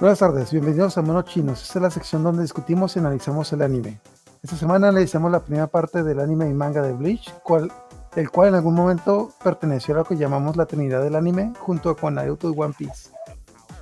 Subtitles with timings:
[0.00, 1.60] Buenas tardes, bienvenidos a Mono Chinos.
[1.60, 3.98] Esta es la sección donde discutimos y analizamos el anime.
[4.44, 7.72] Esta semana analizamos la primera parte del anime y manga de Bleach, cual,
[8.14, 11.96] el cual en algún momento perteneció a lo que llamamos la Trinidad del anime, junto
[11.96, 13.10] con Naruto y One Piece.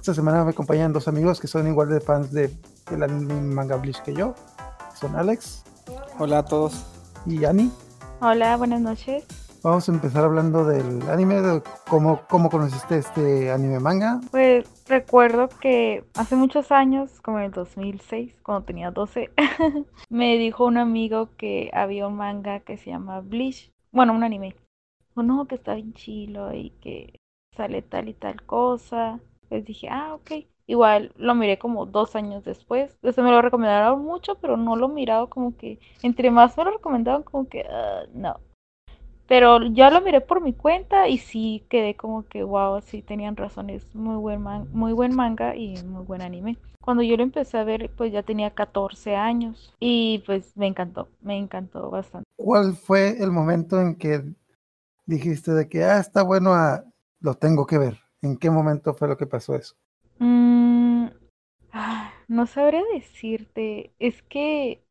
[0.01, 2.51] Esta semana me acompañan dos amigos que son igual de fans de,
[2.91, 4.35] del anime y manga Bleach que yo.
[4.95, 5.65] Son Alex.
[6.19, 6.87] Hola a todos.
[7.27, 7.71] Y Ani.
[8.23, 9.27] Hola, buenas noches.
[9.63, 11.37] Vamos a empezar hablando del anime,
[11.89, 14.21] cómo, cómo conociste este anime manga.
[14.31, 19.31] Pues recuerdo que hace muchos años, como en el 2006, cuando tenía 12,
[20.09, 23.73] me dijo un amigo que había un manga que se llama Bleach.
[23.91, 24.57] Bueno, un anime.
[25.15, 27.19] O no, que está bien chilo y que
[27.57, 29.19] sale tal y tal cosa.
[29.51, 30.47] Les dije, ah, ok.
[30.69, 32.99] Igual lo miré como dos años después.
[33.03, 35.79] Eso me lo recomendaron mucho, pero no lo miraba como que.
[36.03, 37.65] Entre más me lo recomendaban, como que.
[37.71, 38.41] ah, no.
[39.29, 43.37] Pero ya lo miré por mi cuenta y sí quedé como que, wow, sí tenían
[43.37, 43.71] razón.
[43.71, 46.57] Es muy buen, man- muy buen manga y muy buen anime.
[46.81, 49.73] Cuando yo lo empecé a ver, pues ya tenía 14 años.
[49.81, 52.27] Y pues me encantó, me encantó bastante.
[52.39, 54.25] ¿Cuál fue el momento en que
[55.07, 56.85] dijiste de que, ah, está bueno, ah,
[57.21, 57.99] lo tengo que ver?
[58.23, 59.77] ¿En qué momento fue lo que pasó eso?
[60.19, 61.07] Mm,
[61.73, 63.95] ah, no sabría decirte.
[63.99, 64.85] Es que,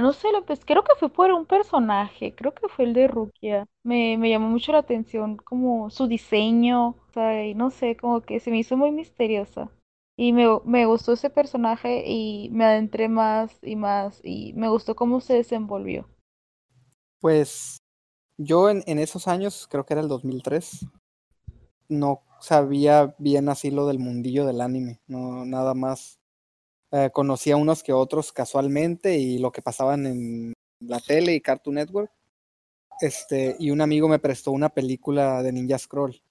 [0.00, 2.34] no sé, lo pues creo que fue por un personaje.
[2.34, 3.66] Creo que fue el de Rukia.
[3.84, 6.88] Me, me llamó mucho la atención como su diseño.
[6.88, 9.70] O sea, y no sé, como que se me hizo muy misteriosa.
[10.16, 14.20] Y me, me gustó ese personaje y me adentré más y más.
[14.24, 16.08] Y me gustó cómo se desenvolvió.
[17.20, 17.78] Pues
[18.38, 20.86] yo en, en esos años, creo que era el 2003,
[21.88, 26.18] no sabía bien así lo del mundillo del anime, no nada más.
[26.92, 31.76] Eh, conocía unos que otros casualmente y lo que pasaban en la tele y Cartoon
[31.76, 32.12] Network.
[33.00, 36.22] Este, y un amigo me prestó una película de Ninja Scroll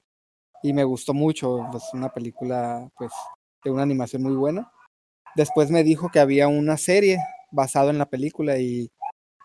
[0.64, 3.12] y me gustó mucho, pues una película pues
[3.64, 4.72] de una animación muy buena.
[5.36, 7.18] Después me dijo que había una serie
[7.52, 8.92] basada en la película y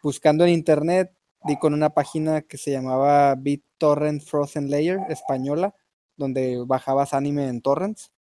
[0.03, 1.13] buscando en internet
[1.45, 5.75] di con una página que se llamaba BitTorrent Frozen Layer española,
[6.17, 8.13] donde bajabas anime en torrents.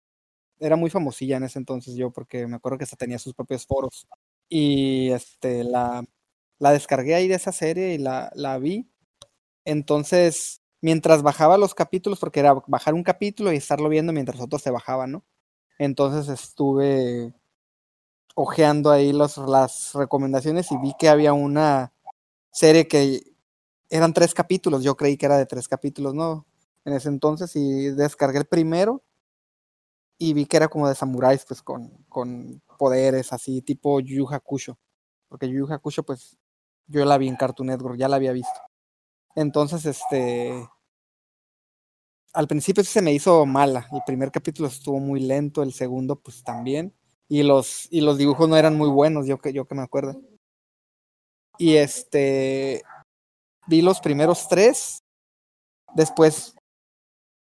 [0.59, 3.65] Era muy famosilla en ese entonces yo porque me acuerdo que hasta tenía sus propios
[3.65, 4.07] foros.
[4.49, 6.05] Y este la,
[6.59, 8.89] la descargué ahí de esa serie y la, la vi.
[9.65, 14.61] Entonces, mientras bajaba los capítulos, porque era bajar un capítulo y estarlo viendo mientras otros
[14.61, 15.25] se bajaban, ¿no?
[15.79, 17.33] Entonces estuve
[18.35, 21.93] ojeando ahí los, las recomendaciones y vi que había una
[22.51, 23.21] serie que
[23.89, 24.83] eran tres capítulos.
[24.83, 26.45] Yo creí que era de tres capítulos, ¿no?
[26.85, 29.03] En ese entonces y descargué el primero
[30.17, 34.77] y vi que era como de samuráis, pues con, con poderes así, tipo Yu Hakusho.
[35.27, 36.37] Porque Yu Hakusho, pues
[36.87, 38.59] yo la vi en Cartoon Network, ya la había visto.
[39.35, 40.67] Entonces, este.
[42.33, 43.87] Al principio se me hizo mala.
[43.91, 46.93] El primer capítulo estuvo muy lento, el segundo, pues también.
[47.27, 50.21] Y los, y los dibujos no eran muy buenos, yo que, yo que me acuerdo.
[51.57, 52.83] Y este.
[53.67, 54.99] Vi los primeros tres.
[55.95, 56.54] Después,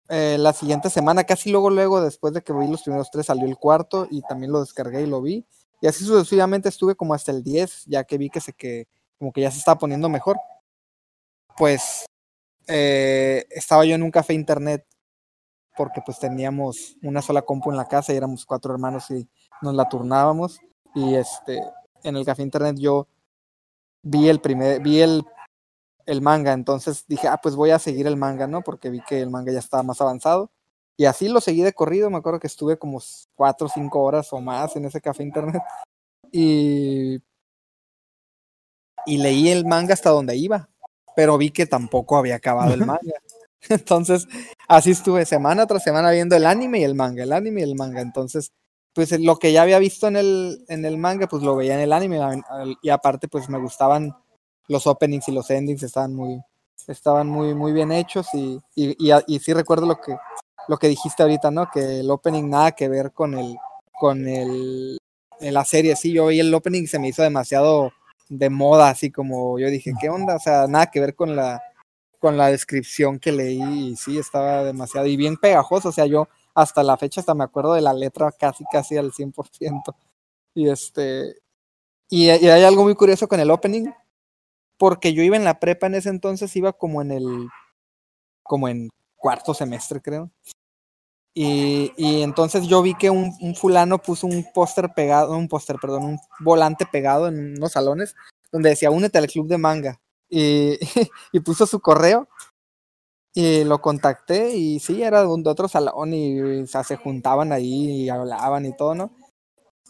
[0.08, 3.46] eh, la siguiente semana, casi luego, luego, después de que vi los primeros tres, salió
[3.46, 5.44] el cuarto y también lo descargué y lo vi.
[5.80, 9.32] Y así sucesivamente estuve como hasta el 10, ya que vi que se que como
[9.32, 10.38] que ya se estaba poniendo mejor.
[11.56, 12.06] Pues
[12.66, 14.86] eh, estaba yo en un café internet
[15.76, 19.28] porque pues teníamos una sola compu en la casa y éramos cuatro hermanos y
[19.62, 20.60] nos la turnábamos.
[20.94, 21.60] Y este,
[22.02, 23.08] en el café internet yo
[24.02, 25.24] vi el primer, vi el,
[26.06, 28.62] el manga, entonces dije, ah, pues voy a seguir el manga, ¿no?
[28.62, 30.50] Porque vi que el manga ya estaba más avanzado.
[30.96, 33.02] Y así lo seguí de corrido, me acuerdo que estuve como
[33.34, 35.62] cuatro o cinco horas o más en ese café internet.
[36.32, 37.20] Y,
[39.04, 40.68] y leí el manga hasta donde iba,
[41.14, 43.14] pero vi que tampoco había acabado el manga.
[43.68, 44.26] Entonces,
[44.68, 47.74] así estuve semana tras semana viendo el anime y el manga, el anime y el
[47.74, 48.00] manga.
[48.00, 48.52] Entonces,
[48.92, 51.80] pues lo que ya había visto en el, en el manga, pues lo veía en
[51.80, 52.20] el anime.
[52.82, 54.14] Y aparte, pues me gustaban
[54.68, 56.40] los openings y los endings, estaban muy,
[56.86, 58.28] estaban muy, muy bien hechos.
[58.34, 58.96] Y, y,
[59.26, 60.16] y, sí recuerdo lo que,
[60.68, 61.68] lo que dijiste ahorita, ¿no?
[61.70, 63.56] Que el opening nada que ver con el,
[63.98, 64.98] con el,
[65.40, 65.96] la serie.
[65.96, 67.92] Sí, yo vi el opening se me hizo demasiado
[68.28, 70.36] de moda, así como yo dije, ¿qué onda?
[70.36, 71.62] O sea, nada que ver con la,
[72.18, 76.28] con la descripción que leí y sí, estaba demasiado y bien pegajoso, o sea, yo
[76.54, 79.94] hasta la fecha hasta me acuerdo de la letra casi casi al 100%.
[80.54, 81.36] Y este
[82.08, 83.90] y, y hay algo muy curioso con el opening
[84.78, 87.48] porque yo iba en la prepa en ese entonces, iba como en el
[88.42, 90.30] como en cuarto semestre, creo.
[91.34, 95.76] Y, y, entonces yo vi que un, un fulano puso un póster pegado, un póster,
[95.80, 98.14] perdón, un volante pegado en unos salones
[98.50, 100.00] donde decía únete al club de manga.
[100.30, 100.78] Y,
[101.32, 102.28] y puso su correo.
[103.34, 108.04] Y lo contacté y sí, era de otro salón y o sea, se juntaban ahí
[108.04, 109.10] y hablaban y todo, ¿no?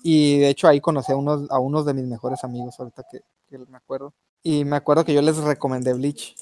[0.02, 3.58] Y de hecho ahí conocí a unos, a unos de mis mejores amigos ahorita que
[3.58, 4.12] me acuerdo.
[4.46, 6.36] Y me acuerdo que yo les recomendé Bleach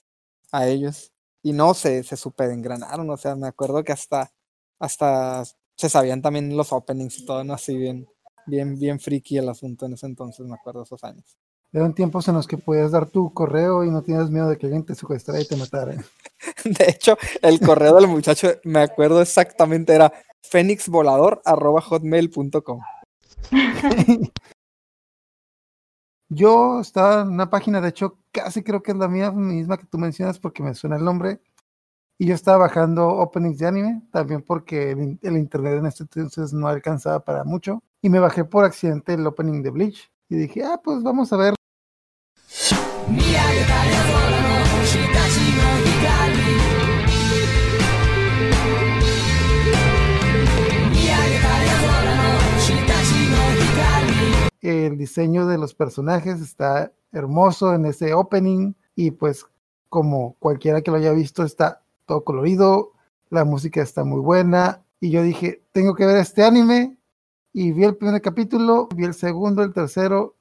[0.53, 1.11] a ellos.
[1.43, 4.31] Y no, se, se super engranaron, o sea, me acuerdo que hasta,
[4.79, 5.43] hasta
[5.75, 7.55] se sabían también los openings y todo, ¿no?
[7.55, 8.07] Así bien,
[8.47, 11.39] bien, bien friki el asunto en ese entonces, me acuerdo esos años.
[11.73, 14.67] Eran tiempos en los que podías dar tu correo y no tenías miedo de que
[14.67, 15.95] alguien te secuestrara y te matara.
[16.63, 20.13] De hecho, el correo del muchacho, me acuerdo exactamente, era
[20.43, 22.81] phoenixvolador.hotmail.com.
[26.35, 29.87] Yo estaba en una página, de hecho, casi creo que es la mía misma que
[29.87, 31.41] tú mencionas porque me suena el nombre.
[32.19, 36.69] Y yo estaba bajando openings de anime, también porque el, internet en este entonces no
[36.69, 37.83] alcanzaba para mucho.
[38.03, 40.11] Y me bajé por accidente el opening de Bleach.
[40.29, 41.55] Y dije, ah, pues vamos a ver.
[54.87, 59.47] El diseño de los personajes está hermoso en ese opening y pues
[59.89, 62.93] como cualquiera que lo haya visto está todo colorido,
[63.31, 66.97] la música está muy buena y yo dije, tengo que ver este anime
[67.53, 70.35] y vi el primer capítulo, vi el segundo, el tercero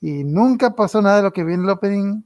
[0.00, 2.22] y nunca pasó nada de lo que vi en el opening,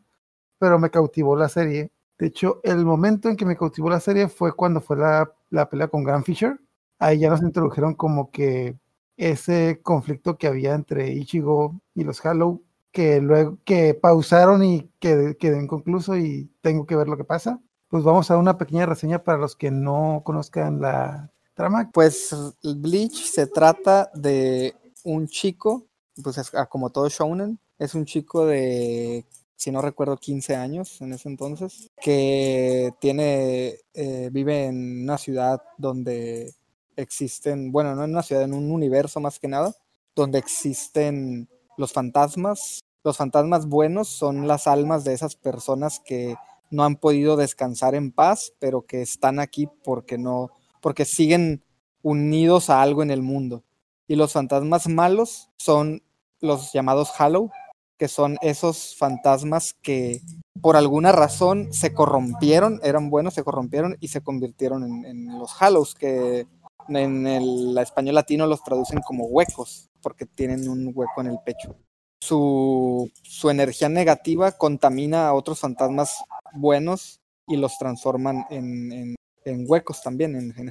[0.59, 1.93] pero me cautivó la serie.
[2.19, 5.69] De hecho, el momento en que me cautivó la serie fue cuando fue la, la
[5.69, 6.61] pelea con Grand Fisher.
[6.99, 8.77] Ahí ya nos introdujeron como que
[9.17, 12.63] ese conflicto que había entre Ichigo y los Hollow,
[12.93, 17.61] que luego que pausaron y que quedó inconcluso y tengo que ver lo que pasa.
[17.89, 21.91] Pues vamos a una pequeña reseña para los que no conozcan la trama.
[21.93, 24.75] Pues Bleach se trata de
[25.05, 25.87] un chico,
[26.23, 29.27] pues es, ah, como todo shounen, es un chico de,
[29.57, 35.63] si no recuerdo, 15 años en ese entonces, que tiene, eh, vive en una ciudad
[35.79, 36.55] donde
[36.97, 39.75] existen, bueno, no en una ciudad, en un universo más que nada,
[40.15, 42.81] donde existen los fantasmas.
[43.03, 46.37] Los fantasmas buenos son las almas de esas personas que
[46.71, 50.51] no han podido descansar en paz, pero que están aquí porque no,
[50.81, 51.63] porque siguen
[52.03, 53.65] unidos a algo en el mundo.
[54.07, 56.03] Y los fantasmas malos son
[56.41, 57.51] los llamados Hallow,
[57.99, 60.21] que son esos fantasmas que
[60.61, 65.95] por alguna razón se corrompieron, eran buenos, se corrompieron y se convirtieron en, los Hallows,
[65.95, 66.47] que
[66.89, 71.77] en el español latino los traducen como huecos, porque tienen un hueco en el pecho.
[72.21, 79.15] Su, su energía negativa contamina a otros fantasmas buenos y los transforman en,
[79.45, 80.71] en, huecos también, en, en.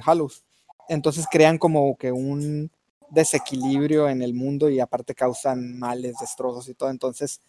[0.88, 2.70] Entonces crean como que un
[3.10, 6.90] desequilibrio en el mundo y aparte causan males, destrozos y todo.
[6.90, 7.40] Entonces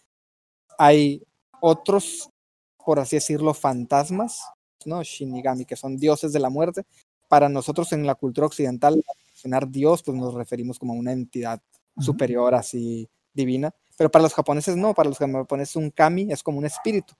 [0.78, 1.22] hay
[1.60, 2.30] otros,
[2.84, 4.42] por así decirlo, fantasmas,
[4.84, 5.02] ¿no?
[5.02, 6.84] Shinigami, que son dioses de la muerte,
[7.28, 11.60] para nosotros en la cultura occidental, mencionar Dios, pues nos referimos como a una entidad
[11.98, 16.58] superior, así divina, pero para los japoneses no, para los japoneses un kami es como
[16.58, 17.14] un espíritu.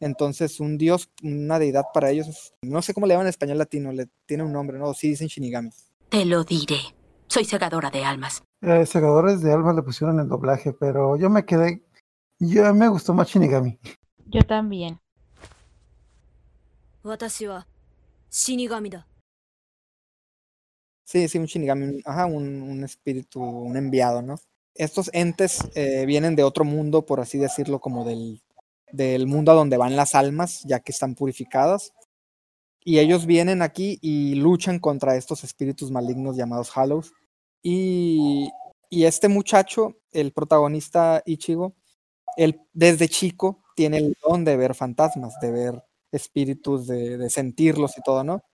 [0.00, 3.58] Entonces, un dios, una deidad para ellos, es, no sé cómo le llaman en español
[3.58, 4.94] latino, le tiene un nombre, ¿no?
[4.94, 5.70] Sí dicen shinigami.
[6.08, 6.78] Te lo diré.
[7.28, 8.42] Soy segadora de almas.
[8.62, 11.82] Eh, segadores de almas le pusieron el doblaje, pero yo me quedé.
[12.38, 13.78] Yo me gustó más Shinigami.
[14.26, 14.98] Yo también.
[18.30, 18.90] Shinigami
[21.10, 24.36] Sí, sí, un Shinigami, ajá, un, un, espíritu, un enviado, ¿no?
[24.76, 28.40] Estos entes eh, vienen de otro mundo, por así decirlo, como del,
[28.92, 31.92] del mundo a donde van las almas, ya que están purificadas.
[32.84, 37.12] Y ellos vienen aquí y luchan contra estos espíritus malignos llamados Hallows.
[37.60, 38.48] Y,
[38.88, 41.74] y este muchacho, el protagonista Ichigo,
[42.36, 47.98] él desde chico tiene el don de ver fantasmas, de ver espíritus, de, de sentirlos
[47.98, 48.44] y todo, ¿no?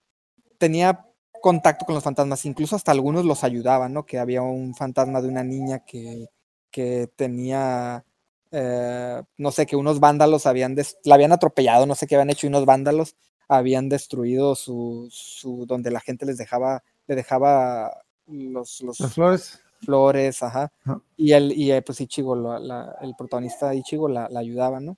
[0.57, 1.07] Tenía
[1.41, 4.05] contacto con los fantasmas, incluso hasta algunos los ayudaban, ¿no?
[4.05, 6.27] Que había un fantasma de una niña que,
[6.71, 8.05] que tenía,
[8.51, 12.47] eh, no sé, que unos vándalos habían, la habían atropellado, no sé qué habían hecho,
[12.47, 13.15] y unos vándalos
[13.47, 17.91] habían destruido su, su donde la gente les dejaba, le dejaba
[18.27, 19.59] los, los Las flores.
[19.81, 20.71] flores, ajá,
[21.15, 24.97] y él, y eh, pues Ichigo, la- la- el protagonista Ichigo la, la ayudaba, ¿no?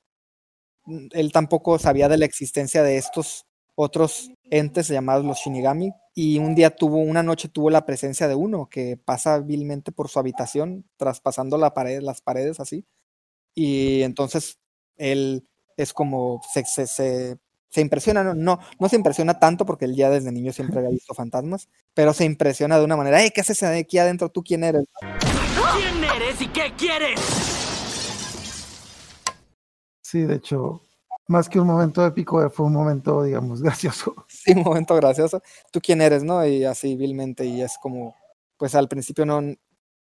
[1.12, 3.46] Él tampoco sabía de la existencia de estos
[3.82, 8.36] otros entes llamados los Shinigami, y un día tuvo, una noche tuvo la presencia de
[8.36, 12.86] uno que pasa vilmente por su habitación, traspasando la pared, las paredes así,
[13.56, 14.60] y entonces
[14.98, 17.38] él es como, se, se, se,
[17.70, 20.92] se impresiona, no, no, no se impresiona tanto porque él ya desde niño siempre había
[20.92, 24.28] visto fantasmas, pero se impresiona de una manera, hey, ¿qué haces aquí adentro?
[24.28, 24.90] ¿Tú quién eres?
[25.00, 27.18] ¿Quién eres y qué quieres?
[30.02, 30.82] Sí, de hecho,
[31.30, 34.26] Más que un momento épico, fue un momento, digamos, gracioso.
[34.28, 35.44] Sí, un momento gracioso.
[35.72, 36.44] ¿Tú quién eres, no?
[36.44, 38.16] Y así vilmente, y es como,
[38.58, 39.40] pues al principio no,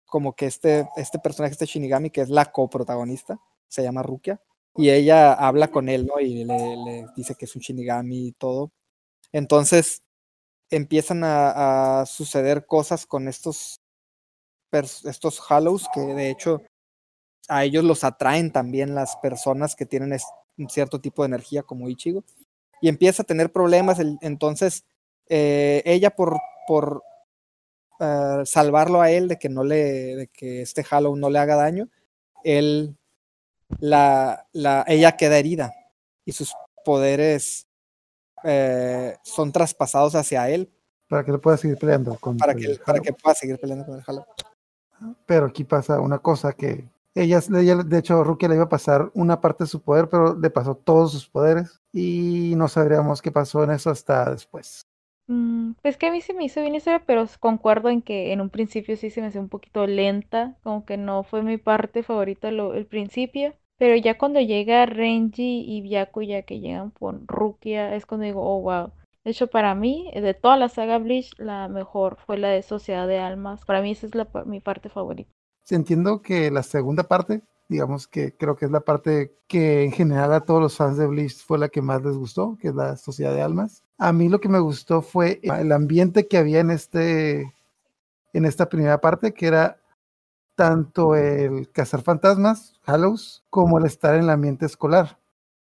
[0.07, 4.43] como que este, este personaje, este Shinigami, que es la coprotagonista, se llama Rukia,
[4.75, 6.19] y ella habla con él, ¿no?
[6.19, 8.73] Y le, dice que es un Shinigami y todo.
[9.31, 10.03] Entonces
[10.69, 13.81] empiezan a, suceder cosas con estos,
[14.73, 16.61] estos Hallows, que de hecho
[17.49, 20.13] a ellos los atraen también las personas que tienen
[20.69, 22.25] cierto tipo de energía como Ichigo.
[22.81, 24.85] Y empieza a tener problemas, entonces
[25.29, 27.03] eh, ella por, por
[28.01, 31.57] uh, salvarlo a él de que no le, de que este Hallow no le haga
[31.57, 31.89] daño,
[32.43, 32.97] él
[33.79, 35.73] la, la, ella queda herida
[36.25, 37.67] y sus poderes
[38.45, 40.71] eh, son traspasados hacia él.
[41.09, 43.97] Para que lo pueda seguir peleando con para que, para que pueda seguir peleando con
[43.97, 44.27] el Halo.
[45.27, 49.11] Pero aquí pasa una cosa que ella, ella, de hecho, Rukia le iba a pasar
[49.15, 53.31] una parte de su poder, pero le pasó todos sus poderes y no sabríamos qué
[53.31, 54.87] pasó en eso hasta después.
[55.27, 58.41] Mm, pues que a mí se me hizo bien historia, pero concuerdo en que en
[58.41, 62.03] un principio sí se me hacía un poquito lenta, como que no fue mi parte
[62.03, 63.55] favorita el principio.
[63.77, 68.61] Pero ya cuando llega Renji y Byakuya que llegan con Rukia, es cuando digo, oh
[68.61, 68.93] wow.
[69.25, 73.09] De hecho, para mí, de toda la saga Bleach, la mejor fue la de Sociedad
[73.09, 73.65] de Almas.
[73.65, 75.33] Para mí esa es la, mi parte favorita.
[75.71, 80.33] Entiendo que la segunda parte, digamos que creo que es la parte que en general
[80.33, 82.97] a todos los fans de Bleach fue la que más les gustó, que es la
[82.97, 83.83] Sociedad de Almas.
[83.99, 87.53] A mí lo que me gustó fue el ambiente que había en este
[88.33, 89.79] en esta primera parte, que era
[90.57, 95.19] tanto el cazar fantasmas, Hallows, como el estar en el ambiente escolar.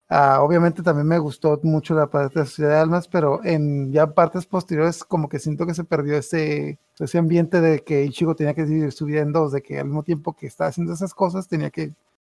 [0.08, 4.06] Ah, obviamente también me gustó mucho la parte de Sociedad de Almas, pero en ya
[4.14, 8.54] partes posteriores como que siento que se perdió ese, ese ambiente de que Ichigo tenía
[8.54, 11.14] que dividir su vida en dos, de que al mismo tiempo que estaba haciendo esas
[11.14, 11.94] cosas tenía que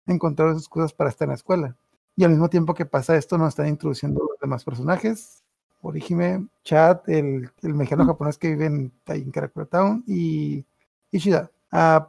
[0.06, 1.76] encontrar esas cosas para estar en la escuela.
[2.16, 5.44] Y al mismo tiempo que pasa esto nos están introduciendo los demás personajes,
[5.82, 10.66] Orihime, Chad, el, el mexicano japonés que vive en, en Karakura Town y
[11.12, 11.52] Ishida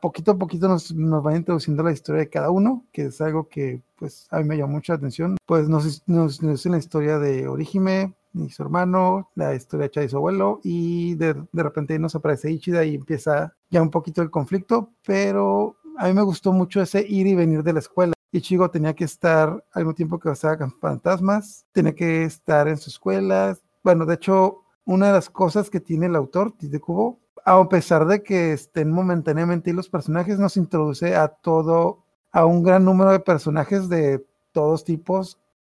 [0.01, 3.49] poquito a poquito nos, nos van introduciendo la historia de cada uno, que es algo
[3.49, 5.37] que pues a mí me llamó mucha atención.
[5.47, 10.03] Pues nos, nos, nos la historia de Orihime y su hermano, la historia de Chad
[10.03, 14.23] y su abuelo, y de, de repente nos aparece Ichida y empieza ya un poquito
[14.23, 18.13] el conflicto, pero a mí me gustó mucho ese ir y venir de la escuela.
[18.33, 22.91] Ichigo tenía que estar al mismo tiempo que con fantasmas, tenía que estar en su
[22.91, 23.57] escuela.
[23.83, 28.07] Bueno, de hecho, una de las cosas que tiene el autor, Tite Kubo, a pesar
[28.07, 33.21] de que estén momentáneamente los personajes, nos introduce a todo, a un gran número de
[33.21, 35.39] personajes de todos tipos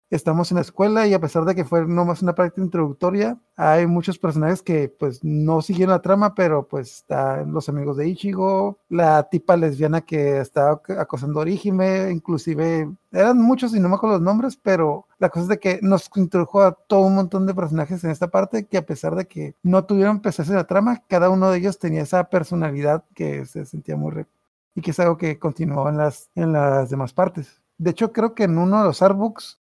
[0.09, 3.87] estamos en la escuela y a pesar de que fue nomás una práctica introductoria, hay
[3.87, 8.79] muchos personajes que pues no siguieron la trama, pero pues están los amigos de Ichigo,
[8.89, 14.17] la tipa lesbiana que estaba acosando a Orihime, inclusive eran muchos y no me acuerdo
[14.17, 17.55] los nombres, pero la cosa es de que nos introdujo a todo un montón de
[17.55, 21.03] personajes en esta parte que a pesar de que no tuvieron pesaje en la trama,
[21.07, 24.29] cada uno de ellos tenía esa personalidad que se sentía muy rico
[24.75, 27.61] y que es algo que continuó en las, en las demás partes.
[27.79, 29.59] De hecho, creo que en uno de los artbooks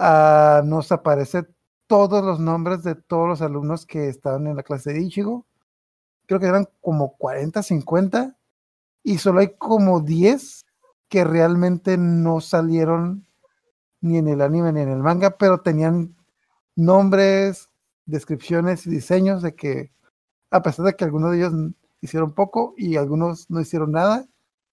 [0.00, 1.44] uh, nos aparece
[1.86, 5.46] todos los nombres de todos los alumnos que estaban en la clase de Ichigo.
[6.26, 8.36] Creo que eran como 40, 50.
[9.02, 10.66] Y solo hay como 10
[11.08, 13.26] que realmente no salieron
[14.00, 16.16] ni en el anime ni en el manga, pero tenían
[16.76, 17.68] nombres,
[18.06, 19.92] descripciones y diseños de que,
[20.50, 21.52] a pesar de que algunos de ellos
[22.00, 24.26] hicieron poco y algunos no hicieron nada,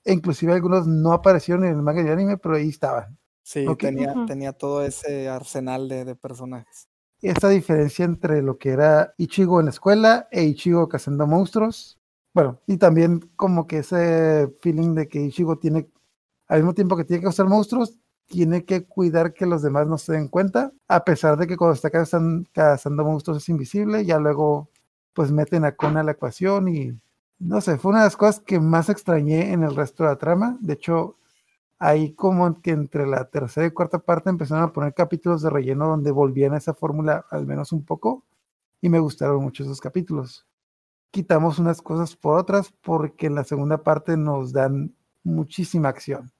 [0.05, 3.17] e inclusive algunos no aparecieron en el manga y el anime, pero ahí estaban.
[3.47, 6.89] Sí, tenía, tenía todo ese arsenal de, de, personajes.
[7.21, 11.97] Esta diferencia entre lo que era Ichigo en la escuela e Ichigo cazando monstruos.
[12.33, 15.87] Bueno, y también como que ese feeling de que Ichigo tiene,
[16.49, 19.97] al mismo tiempo que tiene que cazar monstruos, tiene que cuidar que los demás no
[19.97, 24.19] se den cuenta, a pesar de que cuando está cazando, cazando monstruos es invisible, ya
[24.19, 24.67] luego
[25.13, 26.99] pues meten a Kona a la ecuación y
[27.39, 30.17] no sé, fue una de las cosas que más extrañé en el resto de la
[30.17, 30.57] trama.
[30.59, 31.15] De hecho,
[31.79, 35.87] ahí como que entre la tercera y cuarta parte empezaron a poner capítulos de relleno
[35.87, 38.23] donde volvían a esa fórmula al menos un poco
[38.81, 40.45] y me gustaron mucho esos capítulos.
[41.11, 46.31] Quitamos unas cosas por otras porque en la segunda parte nos dan muchísima acción.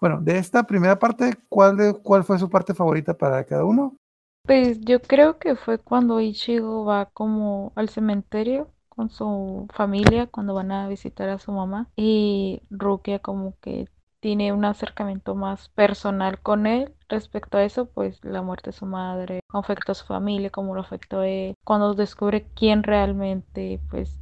[0.00, 3.96] Bueno, de esta primera parte, ¿cuál, de, cuál fue su parte favorita para cada uno?
[4.44, 10.54] Pues yo creo que fue cuando Ichigo va como al cementerio con su familia cuando
[10.54, 13.88] van a visitar a su mamá y Rukia como que
[14.22, 18.86] tiene un acercamiento más personal con él respecto a eso, pues la muerte de su
[18.86, 23.80] madre, cómo afectó a su familia, cómo lo afectó a él, cuando descubre quién realmente
[23.90, 24.16] pues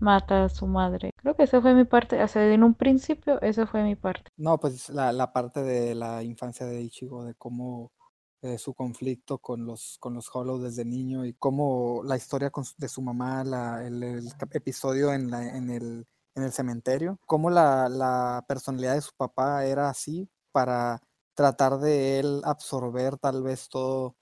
[0.00, 1.10] mata a su madre.
[1.16, 4.30] Creo que esa fue mi parte, o sea, en un principio esa fue mi parte.
[4.36, 7.92] No, pues la, la parte de la infancia de Ichigo, de cómo
[8.42, 12.88] eh, su conflicto con los, con los Hollow desde niño y cómo la historia de
[12.88, 17.88] su mamá, la- el, el episodio en, la, en, el, en el cementerio, cómo la,
[17.88, 21.00] la personalidad de su papá era así para
[21.34, 24.16] tratar de él absorber tal vez todo,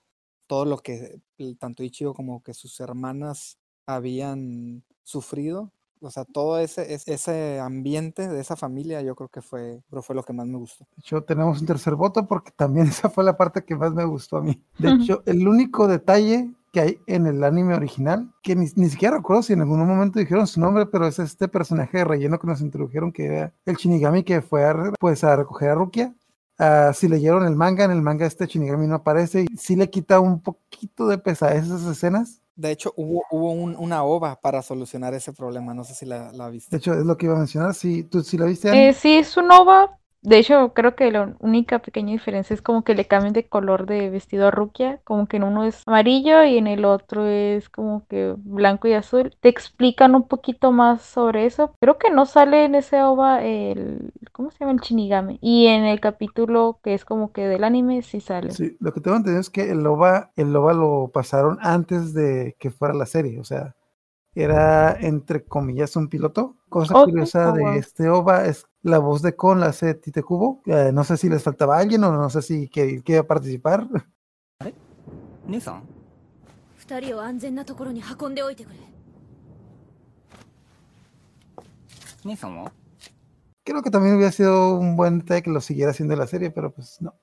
[0.46, 1.20] todo lo que
[1.58, 5.70] tanto Ichigo como que sus hermanas habían sufrido.
[6.00, 10.02] O sea, todo ese, es- ese ambiente de esa familia, yo creo que fue, creo
[10.02, 10.84] fue lo que más me gustó.
[10.96, 14.04] De hecho, tenemos un tercer voto porque también esa fue la parte que más me
[14.04, 14.60] gustó a mí.
[14.78, 19.18] De hecho, el único detalle que hay en el anime original, que ni, ni siquiera
[19.18, 22.46] recuerdo si en algún momento dijeron su nombre, pero es este personaje de relleno que
[22.46, 26.14] nos introdujeron, que era el Shinigami que fue a, pues, a recoger a Rukia.
[26.58, 29.90] Ah, si leyeron el manga, en el manga este Shinigami no aparece y sí le
[29.90, 32.40] quita un poquito de pesadez esas escenas.
[32.54, 35.72] De hecho, hubo, hubo un- una ova para solucionar ese problema.
[35.74, 36.76] No sé si la, la De viste.
[36.76, 37.74] hecho, es lo que iba a mencionar.
[37.74, 38.88] Si tú si la viste?
[38.88, 39.98] Eh, sí, es un OVA.
[40.22, 43.86] De hecho, creo que la única pequeña diferencia es como que le cambian de color
[43.86, 47.68] de vestido a Rukia, como que en uno es amarillo y en el otro es
[47.68, 49.36] como que blanco y azul.
[49.40, 51.74] Te explican un poquito más sobre eso.
[51.80, 54.72] Creo que no sale en ese OVA el, ¿cómo se llama?
[54.72, 55.38] El Shinigami.
[55.40, 58.52] Y en el capítulo que es como que del anime sí sale.
[58.52, 62.54] Sí, lo que tengo entendido es que el OVA, el OVA lo pasaron antes de
[62.60, 63.74] que fuera la serie, o sea,
[64.34, 66.56] era entre comillas un piloto.
[66.68, 70.62] Cosa curiosa oh, de este OVA es la voz de Con la hace Tite Cubo.
[70.66, 73.86] Eh, no sé si les faltaba alguien o no sé si quería, quería participar.
[74.64, 74.74] ¿Eh?
[83.64, 86.72] Creo que también hubiera sido un buen detalle que lo siguiera haciendo la serie, pero
[86.72, 87.14] pues no.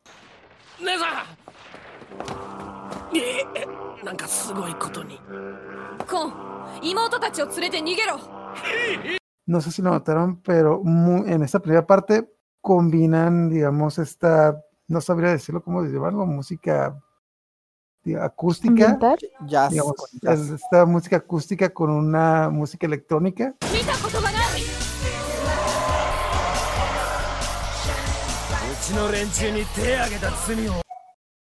[9.46, 15.32] No sé si lo notaron, pero en esta primera parte combinan, digamos, esta, no sabría
[15.32, 17.01] decirlo cómo llamarlo, música
[18.22, 18.98] acústica,
[19.46, 23.56] jazz, digamos, esta música acústica con una música electrónica.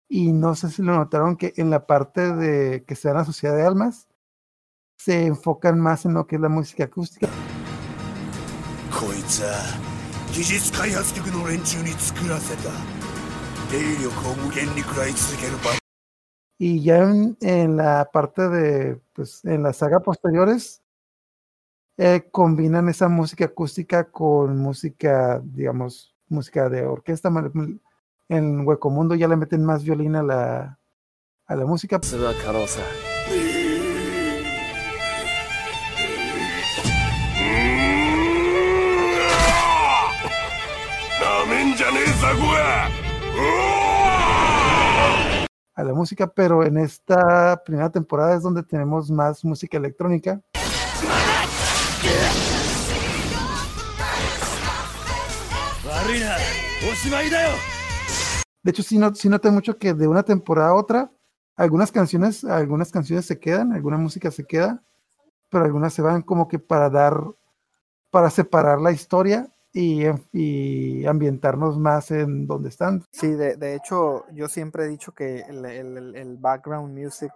[0.09, 3.25] Y no sé si lo notaron que en la parte de que se dan la
[3.25, 4.07] sociedad de almas,
[4.97, 7.29] se enfocan más en lo que es la música acústica.
[16.59, 17.03] Y ya
[17.41, 20.83] en, la parte de, pues en la saga posteriores,
[21.97, 27.31] eh, combinan esa música acústica con música, digamos, música de orquesta.
[28.29, 30.79] En Hueco Mundo ya le meten más violín a la,
[31.47, 32.01] a la música.
[45.77, 50.40] a la música, pero en esta primera temporada es donde tenemos más música electrónica.
[58.62, 61.11] De hecho, sí, no, noté mucho que de una temporada a otra,
[61.57, 64.83] algunas canciones, algunas canciones se quedan, alguna música se queda,
[65.51, 67.14] pero algunas se van como que para dar,
[68.11, 73.05] para separar la historia y, y ambientarnos más en donde están.
[73.13, 77.33] Sí, de, de hecho, yo siempre he dicho que el, el- el- el background music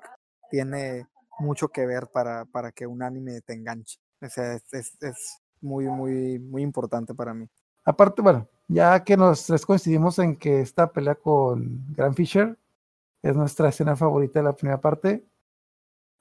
[0.50, 1.06] tiene
[1.40, 3.98] mucho que ver para, para que un anime te enganche.
[4.22, 7.46] O sea, es, es- es muy, muy, muy importante para mí.
[7.84, 12.56] Aparte, bueno, ya que nos tres coincidimos en que esta pelea con Grand Fisher
[13.22, 15.24] es nuestra escena favorita de la primera parte.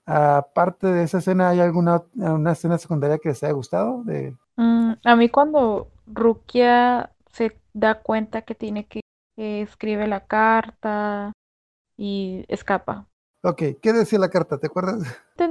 [0.07, 4.03] Aparte de esa escena, ¿hay alguna una escena secundaria que les haya gustado?
[4.03, 9.01] De, Mm, a mí cuando Rukia se da cuenta que tiene que
[9.35, 11.31] que escribe la carta
[11.95, 13.05] y escapa.
[13.43, 14.57] ok, ¿qué decía la carta?
[14.57, 15.03] ¿Te acuerdas?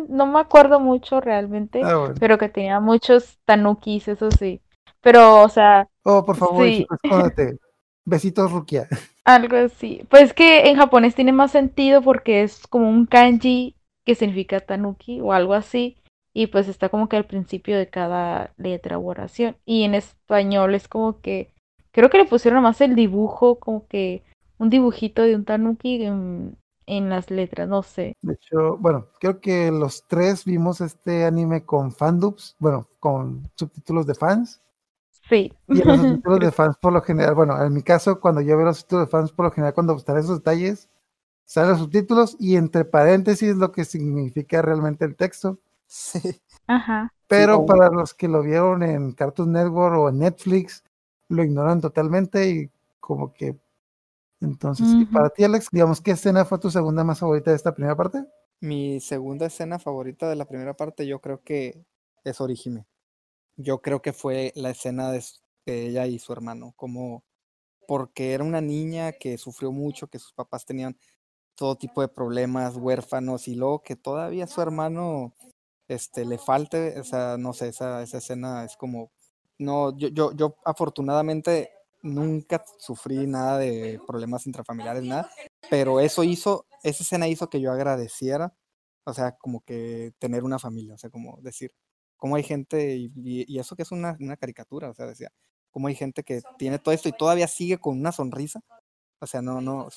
[0.08, 2.14] No me acuerdo mucho realmente, Ah, bueno.
[2.18, 4.60] pero que tenía muchos tanukis, eso sí.
[5.00, 6.86] Pero, o sea, Oh, por favor, Sí.
[6.90, 7.58] Escóndete.
[8.04, 8.88] Besitos, Rukia.
[9.24, 10.02] algo así.
[10.08, 15.20] Pues que en japonés tiene más sentido porque es como un kanji que significa tanuki
[15.20, 15.96] o algo así.
[16.38, 19.56] Y pues está como que al principio de cada letra u oración.
[19.64, 21.54] Y en español es como que,
[21.92, 24.22] creo que le pusieron más el dibujo, como que
[24.58, 28.18] un dibujito de un tanuki en, en las letras, no sé.
[28.20, 34.06] De hecho, bueno, creo que los tres vimos este anime con fandubs, bueno, con subtítulos
[34.06, 34.60] de fans.
[35.30, 35.54] Sí.
[35.68, 38.58] Y en los subtítulos de fans, por lo general, bueno, en mi caso, cuando yo
[38.58, 40.90] veo los subtítulos de fans, por lo general, cuando están esos detalles,
[41.46, 45.58] salen los subtítulos y entre paréntesis lo que significa realmente el texto.
[45.88, 46.42] Sí.
[46.66, 47.12] Ajá.
[47.28, 50.82] Pero para los que lo vieron en Cartoon Network o en Netflix,
[51.28, 52.70] lo ignoran totalmente y
[53.00, 53.56] como que
[54.40, 57.74] Entonces, y para ti, Alex, digamos, ¿qué escena fue tu segunda más favorita de esta
[57.74, 58.24] primera parte?
[58.60, 61.84] Mi segunda escena favorita de la primera parte, yo creo que
[62.24, 62.86] es Orihime.
[63.56, 65.24] Yo creo que fue la escena de,
[65.66, 67.24] de ella y su hermano, como
[67.86, 70.98] porque era una niña que sufrió mucho, que sus papás tenían
[71.54, 75.32] todo tipo de problemas, huérfanos, y luego que todavía su hermano
[75.88, 79.10] este, le falte, o sea, no sé, esa, esa escena es como,
[79.58, 81.70] no, yo, yo, yo afortunadamente
[82.02, 85.30] nunca sufrí nada de problemas intrafamiliares, nada,
[85.70, 88.54] pero eso hizo, esa escena hizo que yo agradeciera,
[89.04, 91.72] o sea, como que tener una familia, o sea, como decir,
[92.16, 95.30] cómo hay gente, y, eso que es una, una caricatura, o sea, decía,
[95.70, 98.60] cómo hay gente que tiene todo esto y todavía sigue con una sonrisa,
[99.20, 99.88] o sea, no, no,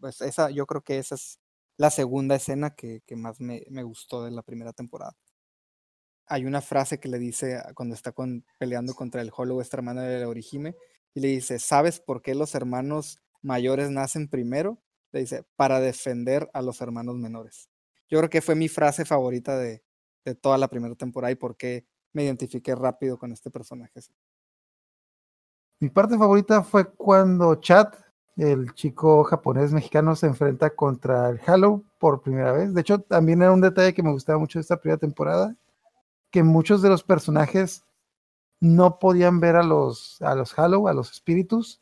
[0.00, 1.40] pues esa, yo creo que esa es
[1.76, 5.16] la segunda escena que, que más me, me gustó de la primera temporada.
[6.26, 10.02] Hay una frase que le dice cuando está con- peleando contra el Hollow, esta hermana
[10.02, 10.76] de la Orihime,
[11.14, 14.82] y le dice, ¿sabes por qué los hermanos mayores nacen primero?
[15.12, 17.70] Le dice, para defender a los hermanos menores.
[18.08, 19.82] Yo creo que fue mi frase favorita de,
[20.24, 24.00] de toda la primera temporada y por qué me identifiqué rápido con este personaje.
[25.78, 27.92] Mi parte favorita fue cuando Chad,
[28.36, 32.72] el chico japonés mexicano, se enfrenta contra el Halo por primera vez.
[32.72, 35.54] De hecho, también era un detalle que me gustaba mucho de esta primera temporada,
[36.36, 37.86] que muchos de los personajes
[38.60, 41.80] no podían ver a los, a los Halo, a los espíritus.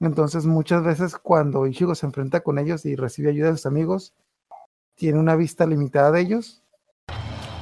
[0.00, 4.14] Entonces, muchas veces cuando Ichigo se enfrenta con ellos y recibe ayuda de sus amigos,
[4.94, 6.62] tiene una vista limitada de ellos.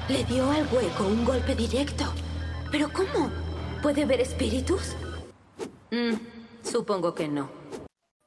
[0.08, 2.04] Le dio al hueco un golpe directo.
[2.70, 3.28] ¿Pero cómo?
[3.82, 4.94] ¿Puede ver espíritus?
[5.90, 6.14] Mm,
[6.62, 7.50] supongo que no.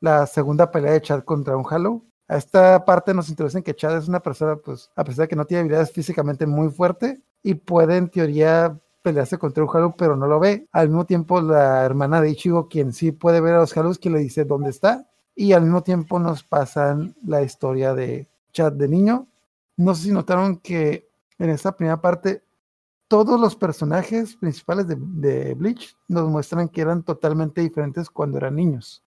[0.01, 2.01] la segunda pelea de Chad contra un Halo.
[2.27, 5.37] A esta parte nos introducen que Chad es una persona, pues, a pesar de que
[5.37, 10.15] no tiene habilidades físicamente muy fuerte y puede en teoría pelearse contra un Halo, pero
[10.15, 10.67] no lo ve.
[10.71, 14.09] Al mismo tiempo, la hermana de Ichigo, quien sí puede ver a los Halos, que
[14.09, 15.09] le dice dónde está.
[15.35, 19.27] Y al mismo tiempo nos pasan la historia de Chad de niño.
[19.77, 22.43] No sé si notaron que en esta primera parte
[23.07, 28.55] todos los personajes principales de, de Bleach nos muestran que eran totalmente diferentes cuando eran
[28.55, 29.03] niños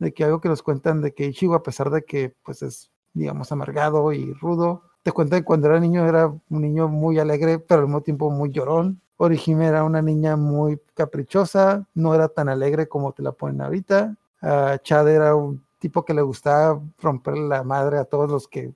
[0.00, 2.90] de que algo que nos cuentan de que Ichigo, a pesar de que pues es,
[3.12, 7.58] digamos, amargado y rudo, te cuentan que cuando era niño era un niño muy alegre,
[7.58, 9.00] pero al mismo tiempo muy llorón.
[9.16, 14.16] Orihime era una niña muy caprichosa, no era tan alegre como te la ponen ahorita.
[14.40, 18.72] Ah, Chad era un tipo que le gustaba romper la madre a todos los que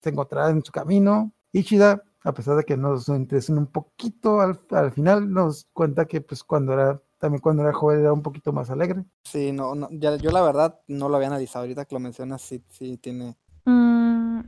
[0.00, 1.32] se encontraban en su camino.
[1.52, 6.20] Ichida, a pesar de que nos interesan un poquito al, al final, nos cuenta que
[6.20, 9.04] pues cuando era, también cuando era joven era un poquito más alegre.
[9.24, 11.64] Sí, no, no, ya, yo la verdad no lo había analizado.
[11.64, 13.36] Ahorita que lo mencionas, sí, sí tiene.
[13.64, 13.97] Mm,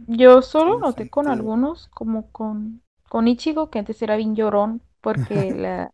[0.07, 5.55] yo solo noté con algunos, como con, con Ichigo, que antes era bien llorón, porque
[5.55, 5.93] la,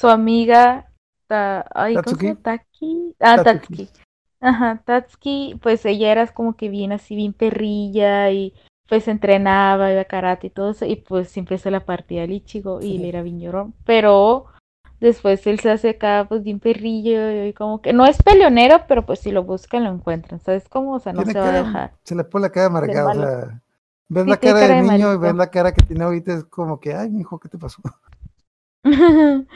[0.00, 0.92] su amiga,
[1.26, 2.40] Ta- ay, ¿cómo se llama?
[2.42, 3.86] Taki, ah, Tatsuki.
[3.86, 3.88] Tatsuki.
[4.40, 8.54] Ajá, Tatsuki, pues ella era como que bien así, bien perrilla y
[8.88, 12.30] pues entrenaba, iba a karate y todo eso, y pues siempre se la partía al
[12.30, 13.74] Ichigo y él era bien llorón.
[13.84, 14.46] Pero
[15.00, 19.04] después él se hace acá pues bien perrillo y como que no es peleonero, pero
[19.04, 20.94] pues si lo buscan lo encuentran, ¿sabes cómo?
[20.94, 21.92] O sea, no se va a dejar.
[22.04, 23.62] Se le pone la cara amargada, o sea,
[24.08, 26.44] ves Sí, la cara del de niño y ves la cara que tiene ahorita, es
[26.44, 27.82] como que, ay, mijo, ¿qué te pasó?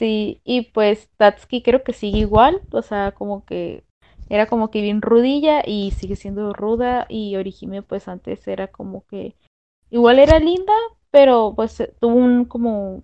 [0.00, 3.84] Sí, y pues Tatsuki creo que sigue igual, o sea, como que
[4.30, 9.04] era como que bien rudilla y sigue siendo ruda y Orihime pues antes era como
[9.06, 9.34] que
[9.90, 10.72] igual era linda,
[11.10, 13.02] pero pues tuvo un como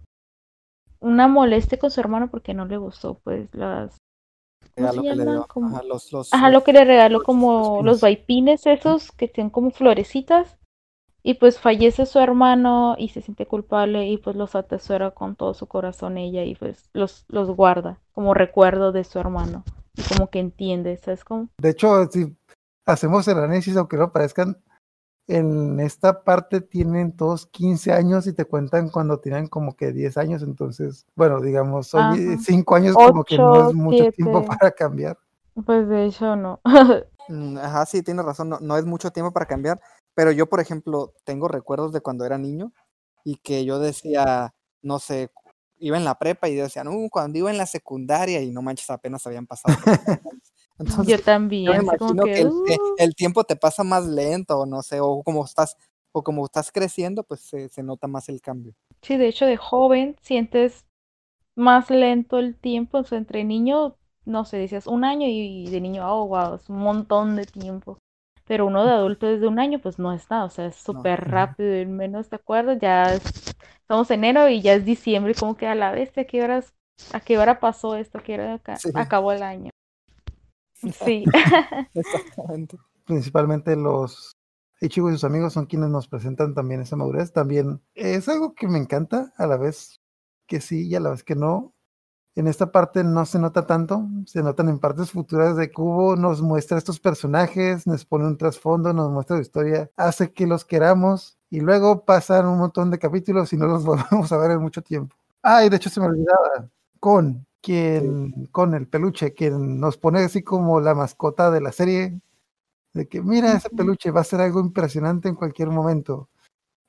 [1.06, 3.96] una molestia con su hermano porque no le gustó pues las
[4.74, 5.34] ¿cómo regalo se que le llaman?
[5.36, 5.46] dio.
[5.48, 8.00] Como- Ajá, los, los, Ajá, los- lo que le regaló como los los pines.
[8.02, 10.58] vaipines esos que tienen como florecitas
[11.22, 15.54] y pues fallece su hermano y se siente culpable y pues los atesora con todo
[15.54, 19.64] su corazón ella y pues los, los guarda como recuerdo de su hermano
[19.96, 21.48] y como que entiende, ¿sabes cómo?
[21.58, 22.36] De hecho, si
[22.86, 24.56] hacemos el análisis, aunque no parezcan,
[25.28, 30.16] en esta parte tienen todos 15 años y te cuentan cuando tienen como que 10
[30.16, 32.42] años, entonces, bueno, digamos, oye, Ajá.
[32.42, 35.18] 5 años como que no Ocho, es mucho tiempo para cambiar.
[35.64, 36.60] Pues de hecho no.
[37.28, 39.80] Mm, Ajá, sí, tienes razón, no, no es mucho tiempo para cambiar,
[40.14, 42.72] pero yo, por ejemplo, tengo recuerdos de cuando era niño
[43.24, 45.30] y que yo decía, no sé,
[45.78, 48.90] iba en la prepa y decía, no, cuando iba en la secundaria y no manches,
[48.90, 49.76] apenas habían pasado.
[50.76, 51.06] 30 años".
[51.08, 51.24] Entonces, Yo
[51.66, 52.96] yo también, me así como imagino que, que, el, te- "Uh".
[52.96, 55.76] el tiempo te pasa más lento, o no sé, o como estás,
[56.12, 58.74] o como estás creciendo, pues se, se nota más el cambio.
[59.02, 60.86] Sí, de hecho de joven sientes
[61.56, 65.80] más lento el tiempo, o sea, entre niño, no sé, decías un año y de
[65.80, 67.98] niño, oh, wow, es un montón de tiempo.
[68.46, 71.30] Pero uno de adulto desde un año, pues no es nada, o sea, es súper
[71.30, 73.24] rápido, en menos te acuerdas, ya es-
[73.82, 76.74] estamos en enero y ya es diciembre, como que a la vez, ¿a qué horas,
[77.12, 78.18] a qué hora pasó esto?
[78.18, 78.90] ¿A qué hora Sí.
[78.94, 79.70] acabó el año?
[80.80, 81.24] Sí.
[81.94, 82.76] Exactamente.
[83.04, 84.36] Principalmente los
[84.80, 87.32] Ichigo y sus amigos son quienes nos presentan también esa madurez.
[87.32, 90.00] También es algo que me encanta, a la vez
[90.46, 91.72] que sí y a la vez que no.
[92.34, 96.42] En esta parte no se nota tanto, se notan en partes futuras de Cubo, nos
[96.42, 101.38] muestra estos personajes, nos pone un trasfondo, nos muestra la historia, hace que los queramos
[101.48, 104.82] y luego pasan un montón de capítulos y no los volvemos a ver en mucho
[104.82, 105.16] tiempo.
[105.42, 106.68] Ah, y de hecho se me olvidaba,
[107.00, 112.20] con quien, con el peluche, quien nos pone así como la mascota de la serie,
[112.92, 116.28] de que mira ese peluche, va a ser algo impresionante en cualquier momento.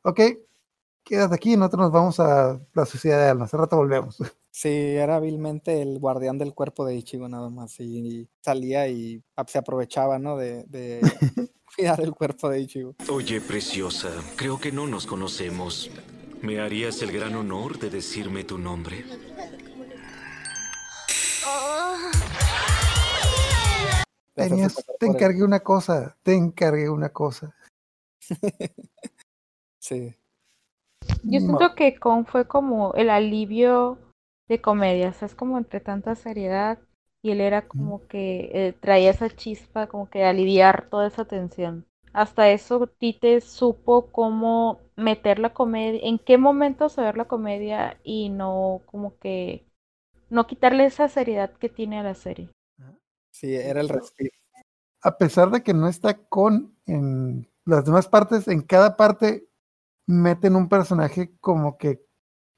[0.04, 0.22] Ok,
[1.04, 4.18] quédate aquí, nosotros nos vamos a la sociedad de almas, hace rato volvemos.
[4.50, 7.80] Sí, era hábilmente el guardián del cuerpo de Ichigo nada más.
[7.80, 10.36] Y salía y se aprovechaba, ¿no?
[10.36, 11.00] De, de
[11.76, 12.96] cuidar el cuerpo de Ichigo.
[13.12, 15.92] Oye, preciosa, creo que no nos conocemos.
[16.42, 19.06] ¿Me harías el gran honor de decirme tu nombre?
[24.34, 27.56] Tenías, te encargué una cosa, te encargué una cosa.
[29.80, 30.14] Sí.
[31.24, 33.98] Yo siento que Con fue como el alivio
[34.50, 36.80] de comedia, o sea, es como entre tanta seriedad
[37.22, 41.86] y él era como que eh, traía esa chispa, como que aliviar toda esa tensión.
[42.14, 48.30] Hasta eso Tite supo cómo meter la comedia, en qué momento saber la comedia y
[48.30, 49.67] no como que
[50.30, 52.50] no quitarle esa seriedad que tiene a la serie.
[53.32, 54.32] Sí, era el respiro.
[55.04, 59.48] a pesar de que no está con en las demás partes, en cada parte
[60.08, 62.02] meten un personaje como que,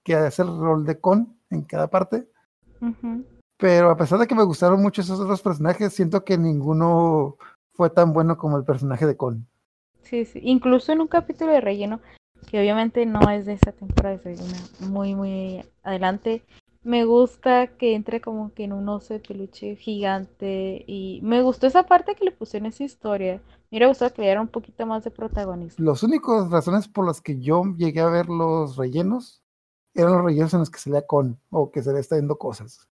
[0.04, 2.28] que hace el rol de con en cada parte.
[3.58, 7.38] Pero a pesar de que me gustaron mucho esos otros personajes, siento que ninguno
[7.74, 9.48] fue tan bueno como el personaje de Con.
[10.02, 10.40] Sí, sí.
[10.44, 12.00] Incluso en un capítulo de relleno,
[12.50, 16.44] que obviamente no es de esta temporada, es de una muy, muy adelante.
[16.84, 21.68] Me gusta que entre como que en un oso de peluche gigante y me gustó
[21.68, 23.42] esa parte que le puse en esa historia.
[23.70, 25.84] Me hubiera gustado que le diera un poquito más de protagonismo.
[25.84, 29.44] Los únicos razones por las que yo llegué a ver los rellenos
[29.94, 32.88] eran los rellenos en los que salía Con o que se le está viendo cosas.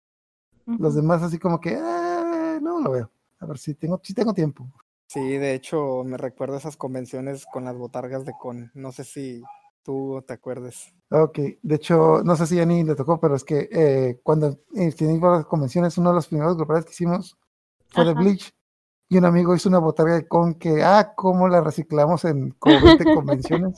[0.65, 3.11] Los demás así como que, "Ah, no lo veo.
[3.39, 4.67] A ver si tengo, si tengo tiempo.
[5.07, 8.71] Sí, de hecho, me recuerdo esas convenciones con las botargas de Con.
[8.73, 9.43] No sé si
[9.83, 10.94] tú te acuerdes.
[11.23, 14.57] Ok, de hecho, no sé si a ni le tocó, pero es que eh, cuando
[14.75, 17.37] eh, teníamos las convenciones, uno de los primeros grupales que hicimos
[17.89, 18.19] fue de Ajá.
[18.19, 18.53] Bleach.
[19.07, 22.81] Y un amigo hizo una botarga de con que, ah, cómo la reciclamos en como
[22.81, 23.75] 20 convenciones.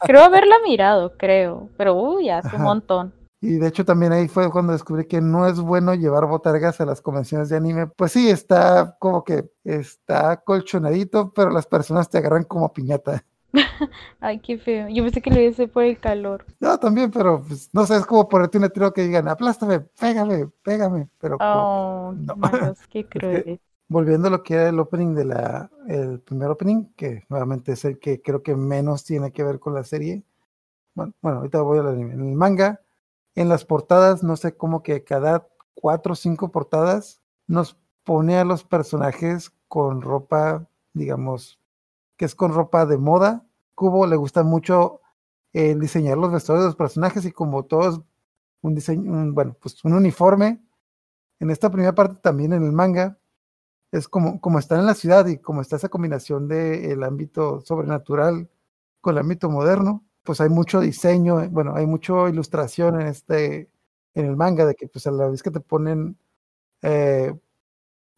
[0.00, 3.14] Creo haberla mirado, creo, pero uy, hace un montón.
[3.42, 6.84] Y de hecho también ahí fue cuando descubrí que no es bueno llevar botargas a
[6.84, 7.86] las convenciones de anime.
[7.86, 13.24] Pues sí, está como que está colchonadito, pero las personas te agarran como piñata.
[14.20, 14.88] Ay, qué feo.
[14.88, 16.46] Yo pensé que lo hice por el calor.
[16.60, 20.48] No, también, pero pues, no sé, es como ponerte un letrero que digan, aplástame, pégame,
[20.62, 21.08] pégame.
[21.18, 22.36] Pero como- Oh, no.
[22.36, 23.60] malos, qué crueles.
[23.88, 27.84] volviendo a lo que era el opening de la, el primer opening, que nuevamente es
[27.84, 30.24] el que creo que menos tiene que ver con la serie.
[30.94, 32.14] Bueno, bueno ahorita voy al anime.
[32.14, 32.82] En el manga,
[33.36, 38.46] en las portadas, no sé cómo que cada cuatro o cinco portadas nos pone a
[38.46, 41.59] los personajes con ropa, digamos,
[42.20, 43.46] que es con ropa de moda.
[43.74, 45.00] Kubo le gusta mucho
[45.54, 48.02] el diseñar los vestuarios de los personajes y como todos
[48.62, 50.62] un diseño, un- bueno, pues un uniforme.
[51.40, 53.18] En esta primera parte también en el manga,
[53.92, 58.50] es como, como están en la ciudad y como está esa combinación del ámbito sobrenatural
[59.02, 63.70] con el ámbito moderno, pues hay mucho diseño, bueno, hay mucha ilustración en este,
[64.14, 66.18] en el manga, de que pues a la vez que te ponen
[66.82, 67.34] eh,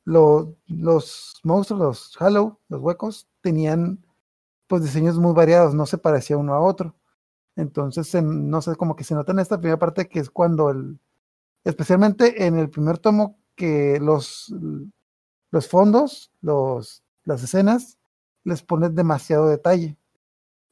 [0.04, 4.04] lo- los monstruos, los Hollow, los huecos, tenían
[4.68, 6.94] pues diseños muy variados, no se parecía uno a otro.
[7.56, 10.70] Entonces, en- no sé, como que se nota en esta primera parte que es cuando
[10.70, 11.00] el,
[11.64, 14.54] especialmente en el primer tomo, que los,
[15.50, 17.98] los fondos, los, las escenas,
[18.44, 19.96] les pones demasiado detalle.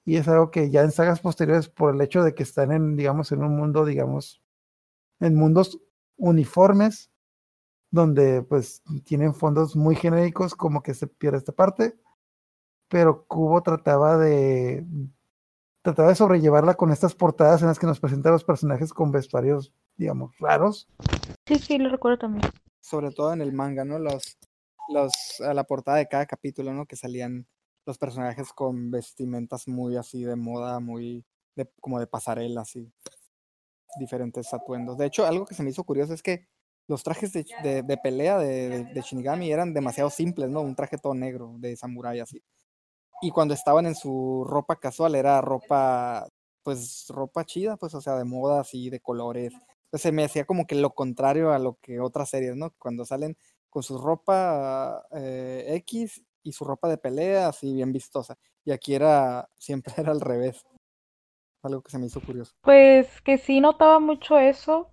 [0.06, 2.96] Y es algo que ya en sagas posteriores, por el hecho de que están en,
[2.96, 4.42] digamos, en un mundo, digamos,
[5.20, 5.80] en mundos
[6.18, 7.10] uniformes,
[7.90, 11.96] donde pues tienen fondos muy genéricos, como que se pierde esta parte.
[12.90, 14.84] Pero Kubo trataba de
[15.82, 19.12] trataba de sobrellevarla con estas portadas en las que nos presenta a los personajes con
[19.12, 20.88] vestuarios, digamos, raros.
[21.46, 22.52] Sí, sí, lo recuerdo también.
[22.80, 23.98] Sobre todo en el manga, ¿no?
[23.98, 24.36] Los,
[24.88, 26.84] los, a la portada de cada capítulo, ¿no?
[26.84, 27.46] Que salían
[27.86, 31.24] los personajes con vestimentas muy así de moda, muy
[31.56, 32.92] de, como de pasarela, así.
[33.98, 34.98] Diferentes atuendos.
[34.98, 36.46] De hecho, algo que se me hizo curioso es que
[36.88, 40.60] los trajes de, de- de pelea de, de- de Shinigami eran demasiado simples, ¿no?
[40.60, 42.42] Un traje todo negro de samurái así.
[43.22, 46.26] Y cuando estaban en su ropa casual era ropa,
[46.62, 49.52] pues ropa chida, pues o sea, de moda así, de colores.
[49.52, 52.70] Entonces se me hacía como que lo contrario a lo que otras series, ¿no?
[52.78, 53.36] Cuando salen
[53.68, 58.38] con su ropa eh, X y su ropa de pelea así bien vistosa.
[58.64, 60.64] Y aquí era, siempre era al revés.
[61.62, 62.54] Algo que se me hizo curioso.
[62.62, 64.90] Pues que sí notaba mucho eso,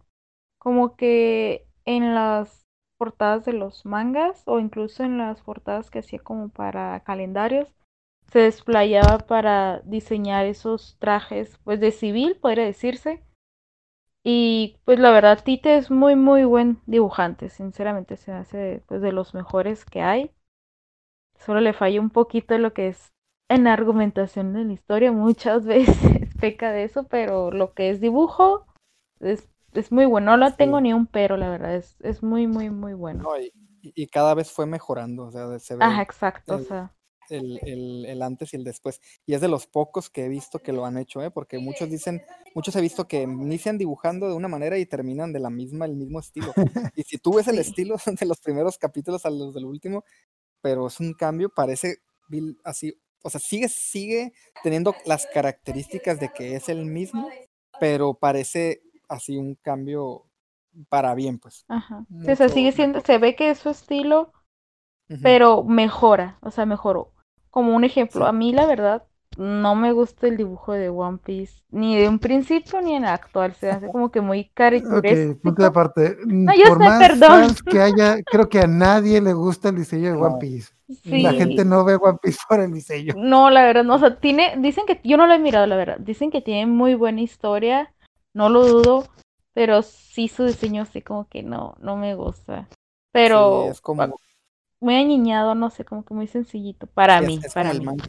[0.60, 2.66] como que en las
[2.98, 7.70] portadas de los mangas o incluso en las portadas que hacía como para calendarios,
[8.32, 13.24] se desplayaba para diseñar esos trajes, pues de civil, podría decirse.
[14.24, 19.14] Y pues la verdad, Tite es muy, muy buen dibujante, sinceramente se hace pues de
[19.14, 20.32] los mejores que hay.
[21.38, 23.14] Solo le falla un poquito lo que es
[23.50, 28.66] en argumentación de la historia, muchas veces peca de eso, pero lo que es dibujo
[29.22, 30.32] es, es muy bueno.
[30.32, 33.24] No lo tengo ni un pero, la verdad, es, es muy, muy, muy bueno.
[33.24, 36.92] No, y, y cada vez fue mejorando, o sea, se ve Ajá, exacto, o sea,
[37.30, 39.02] el, el- el antes y el después.
[39.26, 41.32] Y es de los pocos que he visto que lo han hecho, ¿eh?
[41.32, 42.22] porque muchos dicen,
[42.56, 45.96] muchos he visto que inician dibujando de una manera y terminan de la misma, el
[45.96, 46.54] mismo estilo.
[46.96, 50.04] Y si tú ves el estilo de los primeros capítulos a los del último,
[50.62, 51.98] pero es un cambio, parece
[52.64, 57.30] así, o sea, sigue, sigue teniendo las características de que es el mismo,
[57.80, 60.26] pero parece así un cambio
[60.90, 61.66] para bien, pues.
[61.68, 62.06] ajá.
[62.28, 64.32] O sea, sigue siendo, se ve que es su estilo,
[65.22, 67.14] pero mejora, o sea, mejoró.
[67.50, 69.04] Como un ejemplo, a mí la verdad
[69.38, 73.10] no me gusta el dibujo de One Piece, ni de un principio ni en el
[73.10, 75.42] actual, se hace como que muy Ok, caricaturesco.
[75.42, 76.18] punto de aparte.
[76.26, 77.56] Mm, No, yo Por sé, más perdón.
[77.70, 80.40] que haya, creo que a nadie le gusta el diseño de One No.
[80.40, 80.74] Piece.
[81.04, 81.22] Sí.
[81.22, 83.14] La gente no ve One Piece por el diseño.
[83.18, 85.76] No, la verdad, no, o sea, tiene, dicen que, yo no lo he mirado, la
[85.76, 87.94] verdad, dicen que tiene muy buena historia,
[88.34, 89.08] no lo dudo,
[89.54, 92.70] pero sí su diseño sí como que no, no me gusta.
[93.12, 94.16] Pero Sí, es como,
[94.80, 97.86] muy añiñado, no sé, como que muy sencillito, para mí, es para el mí.
[97.86, 98.06] manga.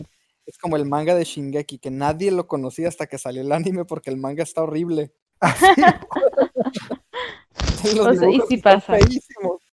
[0.47, 3.85] Es como el manga de Shingeki, que nadie lo conocía hasta que salió el anime
[3.85, 5.13] porque el manga está horrible.
[8.01, 8.99] O sea, y sí pasa.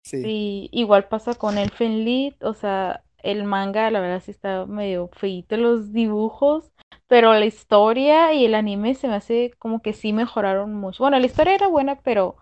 [0.02, 0.22] Sí.
[0.22, 5.08] Sí, igual pasa con Elfen Lied, o sea, el manga, la verdad sí está medio
[5.12, 6.72] feíto los dibujos,
[7.06, 11.04] pero la historia y el anime se me hace como que sí mejoraron mucho.
[11.04, 12.36] Bueno, la historia era buena, pero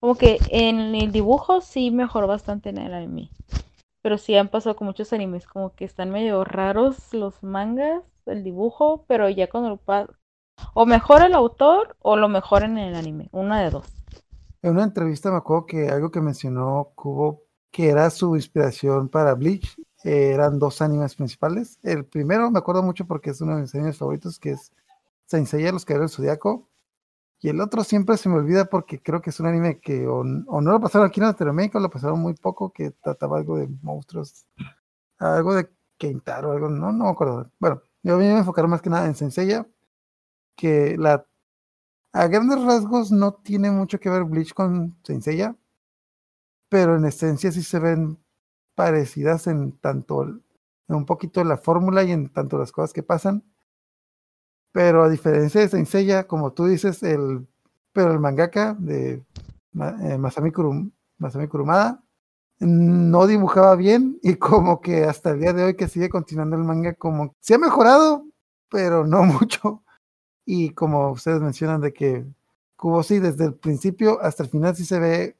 [0.00, 3.30] como que en el dibujo sí mejoró bastante en el anime.
[4.04, 8.44] Pero sí han pasado con muchos animes, como que están medio raros los mangas, el
[8.44, 9.80] dibujo, pero ya cuando lo
[10.74, 13.86] o mejora el autor o lo mejoran en el anime, una de dos.
[14.60, 19.32] En una entrevista me acuerdo que algo que mencionó Kubo, que era su inspiración para
[19.32, 21.78] Bleach, eh, eran dos animes principales.
[21.82, 24.70] El primero me acuerdo mucho porque es uno de mis animes favoritos, que es
[25.24, 26.68] Saint Seiya, Los Caballeros del Zodiaco.
[27.40, 30.24] Y el otro siempre se me olvida porque creo que es un anime que o,
[30.24, 33.68] no lo pasaron aquí en Latinoamérica o lo pasaron muy poco, que trataba algo de
[33.82, 34.46] monstruos,
[35.18, 35.68] algo de
[35.98, 37.50] Keintaro, algo, no, no me acuerdo.
[37.58, 39.66] Bueno, yo voy a enfocar más que nada en Saint Seiya,
[40.56, 41.26] que la
[42.14, 45.56] a grandes rasgos no tiene mucho que ver Bleach con Saint Seiya,
[46.68, 48.18] pero en esencia sí se ven
[48.74, 50.42] parecidas en tanto en
[50.88, 53.42] un poquito la fórmula y en tanto las cosas que pasan.
[54.74, 57.46] Pero a diferencia de Saint Seiya, como tú dices, el
[57.92, 59.22] pero el mangaka de
[60.02, 62.02] eh, Masami Kurumada
[62.58, 66.64] no dibujaba bien y como que hasta el día de hoy que sigue continuando el
[66.64, 68.26] manga como se ha mejorado,
[68.68, 69.82] pero no mucho.
[70.44, 72.26] Y como ustedes mencionan de que
[72.76, 75.36] Kubo sí, desde el principio hasta el final sí se ve,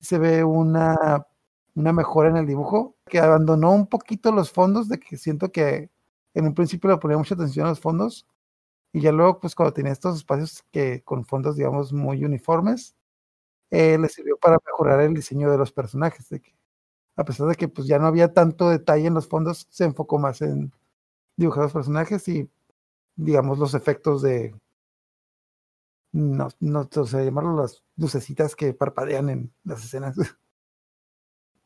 [0.00, 1.26] se ve una,
[1.74, 5.90] una mejora en el dibujo, que abandonó un poquito los fondos, de que siento que
[6.34, 8.26] en un principio le ponía mucha atención a los fondos,
[8.94, 12.94] y ya luego, pues cuando tenía estos espacios que con fondos, digamos, muy uniformes,
[13.70, 16.28] eh, le sirvió para mejorar el diseño de los personajes,
[17.16, 20.20] a pesar de que pues ya no había tanto detalle en los fondos, se enfocó
[20.20, 20.72] más en
[21.36, 22.48] dibujar los personajes y
[23.16, 24.54] digamos los efectos de
[26.12, 30.16] no, no llamarlo las lucecitas que parpadean en las escenas.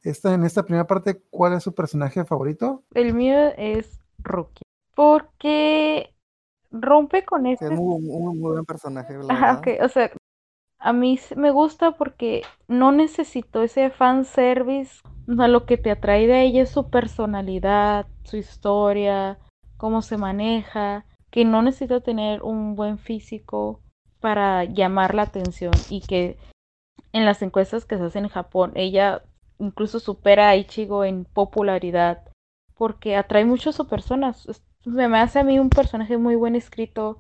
[0.02, 2.84] Esta, en esta primera parte, ¿cuál es su personaje favorito?
[2.94, 4.62] El mío es Rookie.
[4.94, 6.14] Porque
[6.70, 7.74] rompe con Es este.
[7.74, 10.10] muy, muy, muy buen personaje, la Ajá, o sea,
[10.78, 15.00] a mí me gusta porque no necesito ese fanservice.
[15.28, 19.38] O sea, lo que te atrae de ella es su personalidad, su historia,
[19.76, 23.80] cómo se maneja, que no necesita tener un buen físico
[24.20, 26.38] para llamar la atención y que
[27.12, 29.22] en las encuestas que se hacen en Japón, ella
[29.58, 32.22] incluso supera a Ichigo en popularidad
[32.74, 34.34] porque atrae mucho a su persona.
[34.84, 37.18] Me hace a mí un personaje muy buen escrito,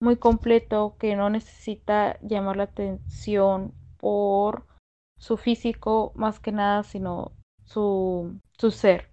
[0.00, 4.66] muy completo, que no necesita llamar la atención por
[5.18, 7.32] su físico más que nada, sino
[7.64, 9.10] su, su ser.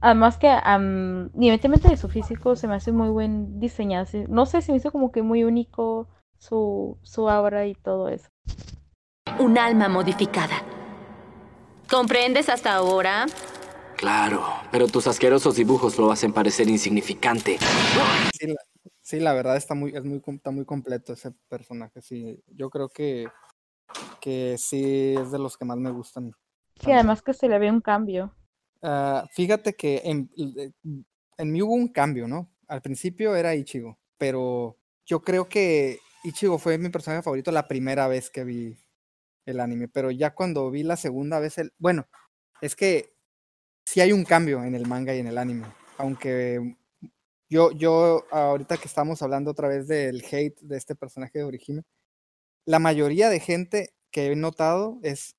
[0.00, 4.06] Además que independientemente de su físico, se me hace muy buen diseñado.
[4.06, 6.08] Se- No sé, se me hizo como que muy único
[6.38, 8.28] su, su aura y todo eso.
[9.38, 10.62] Un alma modificada.
[11.90, 13.26] ¿Comprendes hasta ahora?
[13.96, 17.58] Claro, pero tus asquerosos dibujos lo hacen parecer insignificante.
[18.38, 18.56] Sí, la,
[19.00, 22.02] sí, la verdad está muy, es muy, está muy completo ese personaje.
[22.02, 23.26] Sí, yo creo que,
[24.20, 26.32] que sí es de los que más me gustan.
[26.82, 28.34] Sí, además que se le ve un cambio.
[28.82, 30.30] Ah, fíjate que en,
[31.38, 32.50] en mí hubo un cambio, ¿no?
[32.66, 34.76] Al principio era Ichigo, pero
[35.06, 38.76] yo creo que Ichigo fue mi personaje favorito la primera vez que vi
[39.46, 41.72] el anime, pero ya cuando vi la segunda vez el...
[41.78, 42.06] Bueno,
[42.60, 43.13] es que
[43.84, 45.66] sí hay un cambio en el manga y en el anime,
[45.98, 46.76] aunque
[47.48, 51.82] yo, yo ahorita que estamos hablando otra vez del hate de este personaje de Orihime,
[52.66, 55.36] la mayoría de gente que he notado es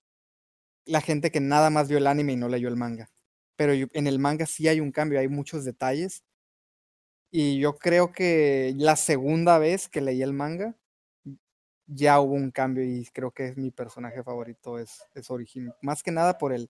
[0.86, 3.10] la gente que nada más vio el anime y no leyó el manga.
[3.56, 6.24] Pero en el manga sí hay un cambio, hay muchos detalles.
[7.32, 10.76] Y yo creo que la segunda vez que leí el manga
[11.88, 15.74] ya hubo un cambio y creo que es mi personaje favorito, es, es Orihime.
[15.82, 16.70] Más que nada por el,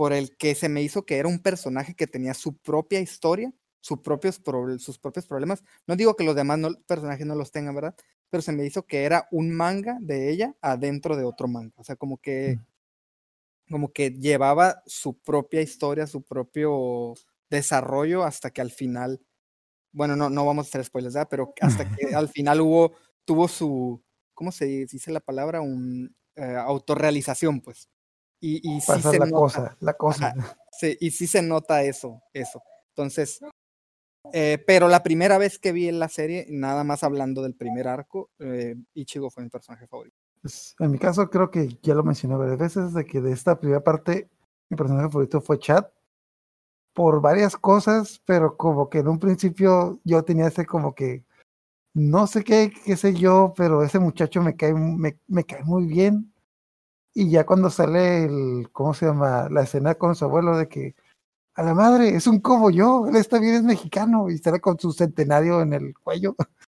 [0.00, 3.52] por el que se me hizo que era un personaje que tenía su propia historia,
[3.82, 5.62] sus propios, proble- sus propios problemas.
[5.86, 7.94] No digo que los demás no- personajes no los tengan, ¿verdad?
[8.30, 11.74] Pero se me hizo que era un manga de ella adentro de otro manga.
[11.76, 12.58] O sea, como que,
[13.68, 17.14] como que llevaba su propia historia, su propio
[17.50, 19.20] desarrollo hasta que al final,
[19.92, 21.28] bueno, no, no vamos a hacer spoilers, ¿verdad?
[21.30, 22.92] Pero hasta que al final hubo,
[23.24, 24.02] tuvo su,
[24.34, 25.60] ¿cómo se dice la palabra?
[25.62, 27.90] Un eh, autorrealización, pues.
[28.40, 29.36] Y, y sí Pasa se la nota.
[29.36, 30.28] cosa, la cosa.
[30.28, 32.62] Ajá, sí, y sí se nota eso, eso.
[32.88, 33.40] Entonces,
[34.32, 37.88] eh, pero la primera vez que vi en la serie, nada más hablando del primer
[37.88, 40.16] arco, eh, Ichigo fue mi personaje favorito.
[40.42, 43.58] Pues, en mi caso, creo que ya lo mencioné varias veces, de que de esta
[43.58, 44.28] primera parte,
[44.70, 45.86] mi personaje favorito fue Chad,
[46.94, 51.24] por varias cosas, pero como que en un principio yo tenía ese como que,
[51.94, 55.86] no sé qué, qué sé yo, pero ese muchacho me cae, me, me cae muy
[55.86, 56.29] bien.
[57.14, 59.48] Y ya cuando sale el, ¿cómo se llama?
[59.50, 60.94] La escena con su abuelo de que,
[61.54, 64.78] a la madre, es un como yo, él está bien, es mexicano, y sale con
[64.78, 66.36] su centenario en el cuello.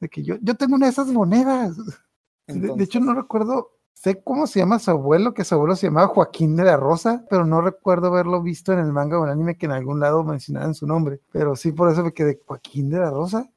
[0.00, 1.76] De que yo, yo tengo una de esas monedas.
[2.46, 5.86] De, de hecho, no recuerdo, sé cómo se llama su abuelo, que su abuelo se
[5.86, 9.28] llamaba Joaquín de la Rosa, pero no recuerdo haberlo visto en el manga o en
[9.28, 11.20] el anime que en algún lado mencionaran su nombre.
[11.32, 13.50] Pero sí, por eso me quedé, Joaquín de la Rosa.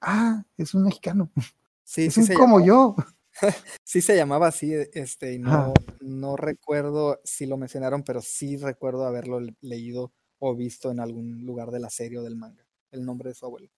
[0.00, 1.30] Ah, es un mexicano.
[1.84, 2.96] Sí, es sí un como yo.
[3.84, 8.56] Sí se llamaba así, eh, este, y no, no recuerdo si lo mencionaron, pero sí
[8.56, 12.66] recuerdo haberlo le- leído o visto en algún lugar de la serie o del manga,
[12.90, 13.68] el nombre de su abuelo.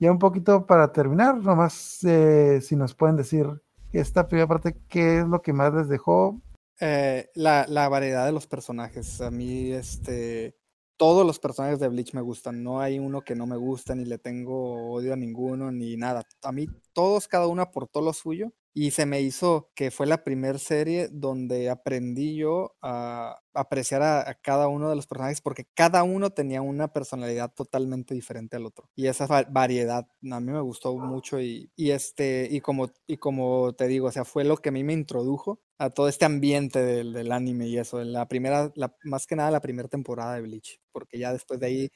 [0.00, 3.46] Ya un poquito para terminar, nomás eh, si nos pueden decir
[3.92, 6.40] esta primera parte, ¿qué es lo que más les dejó?
[6.80, 9.20] Eh, la, la variedad de los personajes.
[9.20, 10.54] A mí, este,
[10.98, 12.62] todos los personajes de Bleach me gustan.
[12.62, 16.24] No hay uno que no me gusta, ni le tengo odio a ninguno, ni nada.
[16.42, 18.52] A mí, todos, cada uno aportó lo suyo.
[18.74, 24.34] Y se me hizo que fue la primera serie donde aprendí yo a apreciar a,
[24.40, 28.88] cada uno de los personajes porque cada uno tenía una personalidad totalmente diferente al otro.
[28.94, 33.16] Y esa va- variedad a mí me gustó mucho y, y este, y como, y
[33.16, 36.24] como te digo, o sea, fue lo que a mí me introdujo a todo este
[36.24, 39.88] ambiente del, del anime y eso, en la primera, la, más que nada la primera
[39.88, 41.90] temporada de Bleach, porque ya después de ahí,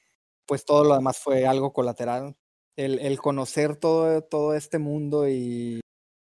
[0.46, 2.36] pues todo lo demás fue algo colateral.
[2.76, 5.80] El, el conocer todo, todo este mundo y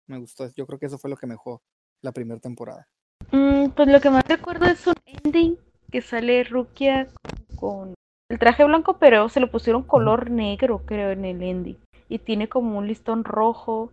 [0.06, 1.60] me gustó, yo creo que eso fue lo que mejor
[2.02, 2.86] la primera temporada.
[3.32, 5.58] Mm, pues lo que más recuerdo es un ending
[5.90, 7.08] que sale Rukia
[7.56, 7.94] con
[8.30, 11.78] el traje blanco, pero se lo pusieron color negro, creo, en el ending.
[12.08, 13.92] Y tiene como un listón rojo.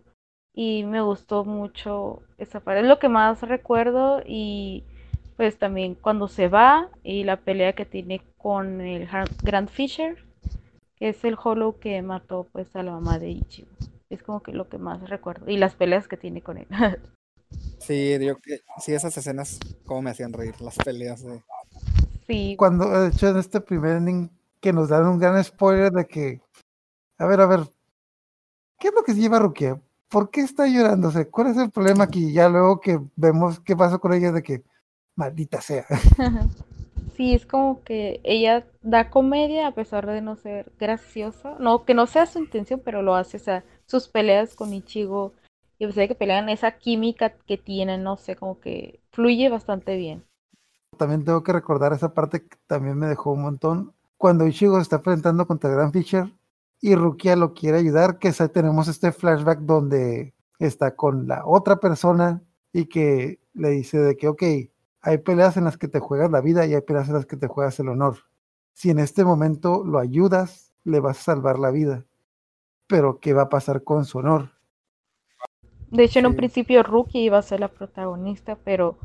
[0.56, 2.80] Y me gustó mucho esa parte.
[2.80, 4.22] Es lo que más recuerdo.
[4.26, 4.82] Y
[5.36, 9.08] pues también cuando se va y la pelea que tiene con el
[9.42, 10.16] Grand Fisher,
[10.96, 13.68] que es el Hollow que mató pues a la mamá de Ichigo.
[14.10, 15.50] Es como que lo que más recuerdo.
[15.50, 16.66] Y las peleas que tiene con él.
[17.78, 21.42] Sí, yo, que- sí, esas escenas como me hacían reír, las peleas de...
[22.26, 22.56] sí.
[22.56, 24.30] Cuando, de hecho, en este primer ending,
[24.60, 26.40] que nos dan un gran spoiler de que,
[27.18, 27.60] a ver, a ver,
[28.78, 29.80] ¿qué es lo que se lleva Rukia?
[30.08, 31.28] ¿Por qué está llorándose?
[31.28, 32.32] ¿Cuál es el problema aquí?
[32.32, 34.62] Ya luego que vemos qué pasó con ella, de que,
[35.14, 35.86] maldita sea.
[37.16, 41.56] Sí, es como que ella da comedia a pesar de no ser graciosa.
[41.58, 43.38] No, que no sea su intención, pero lo hace.
[43.38, 45.32] O sea, sus peleas con Ichigo
[45.78, 49.48] y a pesar de que pelean, esa química que tienen, no sé, como que fluye
[49.48, 50.24] bastante bien.
[50.98, 53.94] También tengo que recordar esa parte que también me dejó un montón.
[54.18, 56.30] Cuando Ichigo se está enfrentando contra Grand Fisher
[56.80, 62.42] y Rukia lo quiere ayudar, que tenemos este flashback donde está con la otra persona
[62.72, 64.42] y que le dice de que, ok,
[65.00, 67.36] hay peleas en las que te juegas la vida y hay peleas en las que
[67.36, 68.16] te juegas el honor.
[68.72, 72.04] Si en este momento lo ayudas, le vas a salvar la vida.
[72.86, 74.50] Pero ¿qué va a pasar con su honor?
[75.90, 78.98] De hecho, en un principio Rukia iba a ser la protagonista, pero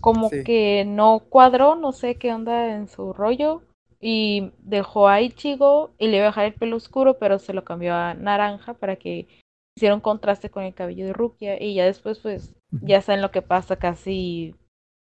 [0.00, 0.44] como Sí.
[0.44, 3.62] que no cuadró, no sé qué onda en su rollo.
[4.00, 7.64] Y dejó a Ichigo y le iba a dejar el pelo oscuro, pero se lo
[7.64, 9.26] cambió a naranja para que
[9.76, 11.60] hiciera un contraste con el cabello de Rukia.
[11.62, 14.54] Y ya después, pues, ya saben lo que pasa casi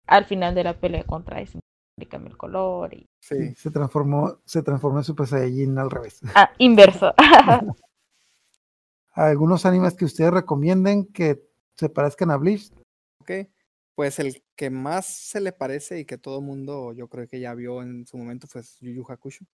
[0.07, 1.61] al final de la pelea contra Aizen.
[1.99, 3.07] Le cambió el color y...
[3.21, 3.55] Sí.
[3.55, 6.21] Se transformó, se transformó en Super Saiyajin al revés.
[6.35, 7.15] Ah, inverso.
[9.15, 11.43] ¿Algunos animes que ustedes recomienden que
[11.75, 12.71] se parezcan a Bleach?
[13.23, 13.49] Ok.
[13.95, 17.55] Pues el que más se le parece y que todo mundo yo creo que ya
[17.55, 19.45] vio en su momento fue Yu Yu Hakusho.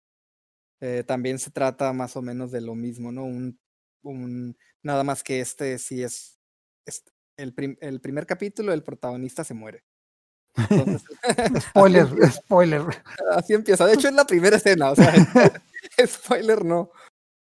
[0.80, 3.24] Eh, también se trata más o menos de lo mismo, ¿no?
[3.24, 3.59] Un,
[4.03, 6.38] un, nada más que este sí es,
[6.86, 7.05] es
[7.36, 9.84] el, prim- el primer capítulo, el protagonista se muere.
[10.70, 11.03] Entonces,
[11.70, 12.82] Spoiler, así empieza, spoiler.
[13.30, 13.86] así empieza.
[13.86, 15.12] De hecho, es la primera escena, o sea,
[16.07, 16.90] spoiler no.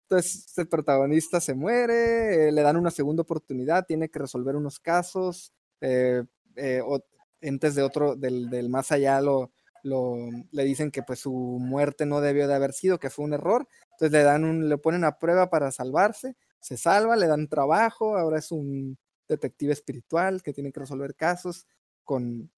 [0.10, 4.80] Entonces, el protagonista se muere, eh, le dan una segunda oportunidad, tiene que resolver unos
[4.80, 6.24] casos, eh,
[6.56, 7.04] eh, o-
[7.42, 9.52] entes de otro, del, del más allá lo,
[9.84, 10.16] lo,
[10.52, 13.68] le dicen que pues su muerte no debió de haber sido, que fue un error,
[13.94, 18.18] entonces le dan un, le ponen a prueba para salvarse, se salva, le dan trabajo,
[18.18, 21.66] ahora es un detective espiritual que tiene que resolver casos
[22.04, 22.52] con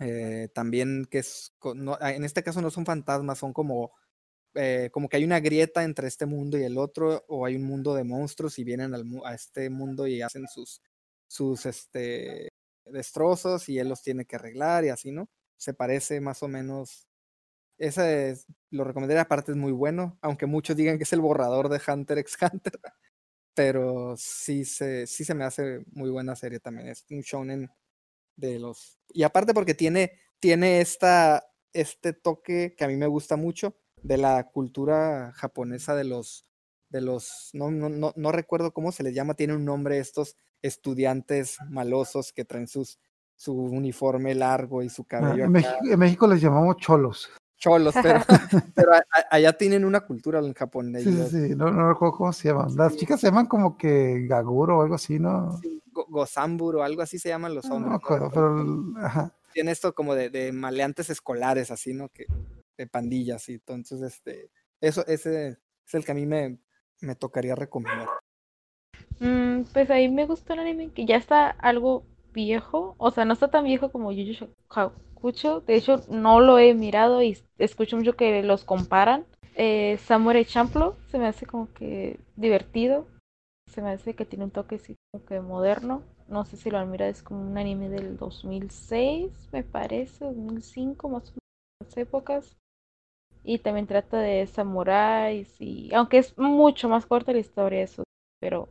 [0.00, 3.92] eh, también que es, con- no- ah, en este caso no son fantasmas, son como
[4.54, 7.64] eh, como que hay una grieta entre este mundo y el otro, o hay un
[7.64, 10.80] mundo de monstruos y vienen al a este mundo y hacen sus,
[11.28, 12.48] sus este,
[12.92, 15.28] destrozos y él los tiene que arreglar y así, ¿no?
[15.56, 17.08] Se parece más o menos.
[17.78, 21.68] Ese es- lo recomendaría, aparte es muy bueno, aunque muchos digan que es el borrador
[21.68, 22.72] de Hunter x Hunter,
[23.54, 26.88] pero sí se, sí se me hace muy buena serie también.
[26.88, 27.70] Es un shonen
[28.36, 28.98] de los.
[29.10, 34.18] Y aparte porque tiene, tiene esta, este toque que a mí me gusta mucho de
[34.18, 36.46] la cultura japonesa de los,
[36.88, 40.36] de los, no, no, no, no recuerdo cómo se les llama, tiene un nombre estos
[40.62, 42.98] estudiantes malosos que traen sus,
[43.36, 47.30] su uniforme largo y su cabello en, México, en México les llamamos cholos.
[47.56, 48.20] cholos, pero,
[48.74, 50.92] pero a- a- allá tienen una cultura en Japón.
[50.96, 52.74] Sí, sí, ellos, sí, no, no recuerdo cómo se llaman.
[52.76, 55.60] Las chicas se llaman como que Gaguro o algo así, ¿no?
[55.92, 57.90] Go- Gozamburo, algo así se llaman los hombres.
[57.90, 57.96] ¿no?
[57.96, 59.34] acuerdo, pero ajá.
[59.52, 62.08] tiene esto como de, de maleantes escolares, así, ¿no?
[62.08, 62.26] Que,
[62.76, 64.50] de pandillas, y entonces, este,
[64.80, 66.58] eso, ese es el que a mí me,
[67.00, 68.06] me tocaría recomendar.
[69.20, 73.32] Mm, pues ahí me gustó el anime que ya está algo viejo, o sea, no
[73.32, 77.96] está tan viejo como Yu Yu Hakusho, de hecho no lo he mirado y escucho
[77.96, 79.24] mucho que los comparan.
[79.56, 83.06] Eh, Samurai Champloo se me hace como que divertido,
[83.66, 86.78] se me hace que tiene un toque así como que moderno, no sé si lo
[86.78, 91.32] han mirado, es como un anime del 2006, me parece, 2005 más o
[91.82, 92.56] menos, épocas.
[93.42, 98.04] Y también trata de samuráis y aunque es mucho más corta la historia eso,
[98.40, 98.68] pero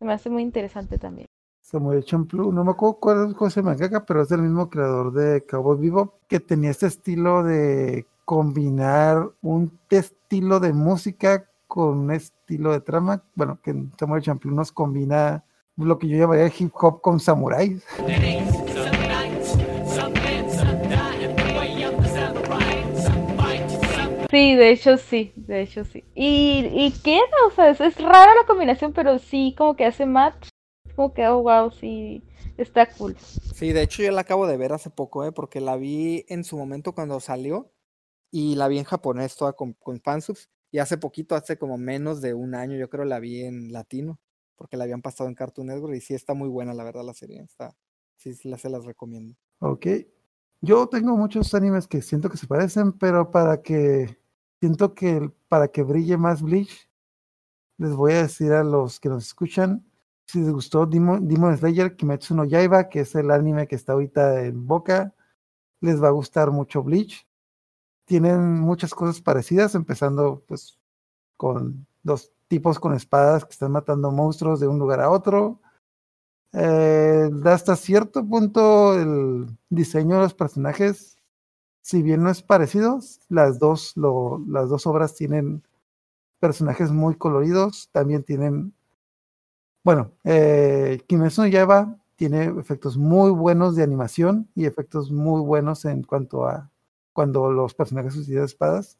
[0.00, 1.26] me hace muy interesante también.
[1.60, 5.44] Samuel Champloo, no me acuerdo cuál es el mangaka, pero es del mismo creador de
[5.44, 12.72] Cowboy Vivo, que tenía este estilo de combinar un estilo de música con un estilo
[12.72, 13.22] de trama.
[13.34, 15.44] Bueno, que Samuel Champloo nos combina
[15.76, 17.84] lo que yo llamaría hip hop con samuráis.
[24.28, 26.04] Sí, de hecho sí, de hecho sí.
[26.14, 30.04] Y, y queda, o sea, es, es rara la combinación, pero sí como que hace
[30.04, 30.48] match.
[30.94, 32.22] Como que, oh, wow, sí,
[32.56, 33.16] está cool.
[33.18, 35.32] Sí, de hecho yo la acabo de ver hace poco, ¿eh?
[35.32, 37.72] Porque la vi en su momento cuando salió
[38.30, 42.20] y la vi en japonés toda con, con fansubs y hace poquito, hace como menos
[42.20, 44.20] de un año, yo creo la vi en latino
[44.58, 47.14] porque la habían pasado en Cartoon Network y sí está muy buena, la verdad, la
[47.14, 47.40] serie.
[47.40, 47.74] Está,
[48.16, 49.34] sí, sí, la, se las recomiendo.
[49.60, 49.86] Ok.
[50.60, 54.18] Yo tengo muchos animes que siento que se parecen, pero para que
[54.60, 56.88] siento que para que brille más Bleach,
[57.78, 59.86] les voy a decir a los que nos escuchan,
[60.26, 63.92] si les gustó Demon, Demon Slayer, Kimetsu no Yaiba, que es el anime que está
[63.94, 65.14] ahorita en boca,
[65.80, 67.26] les va a gustar mucho Bleach.
[68.04, 70.78] Tienen muchas cosas parecidas, empezando pues
[71.36, 75.60] con dos tipos con espadas que están matando monstruos de un lugar a otro.
[76.52, 81.18] Eh, hasta cierto punto el diseño de los personajes,
[81.82, 85.62] si bien no es parecido, las dos, lo, las dos obras tienen
[86.40, 88.74] personajes muy coloridos, también tienen,
[89.84, 95.84] bueno, eh, Kimetsu no Yaiba tiene efectos muy buenos de animación y efectos muy buenos
[95.84, 96.70] en cuanto a
[97.12, 98.98] cuando los personajes utilizan espadas.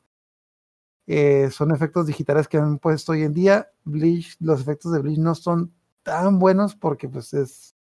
[1.06, 3.70] Eh, son efectos digitales que han puesto hoy en día.
[3.84, 5.72] Bleach, los efectos de Bleach no son
[6.08, 7.74] tan buenos porque pues es,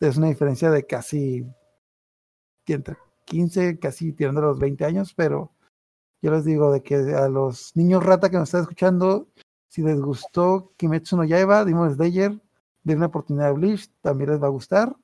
[0.00, 1.44] es una diferencia de casi
[2.66, 5.50] entre 15, casi tirando los 20 años, pero
[6.22, 9.28] yo les digo de que a los niños rata que nos están escuchando,
[9.68, 12.40] si les gustó Kimetsu no Yaiba, Demon Slayer,
[12.84, 14.96] den una oportunidad a Bleach, también les va a gustar.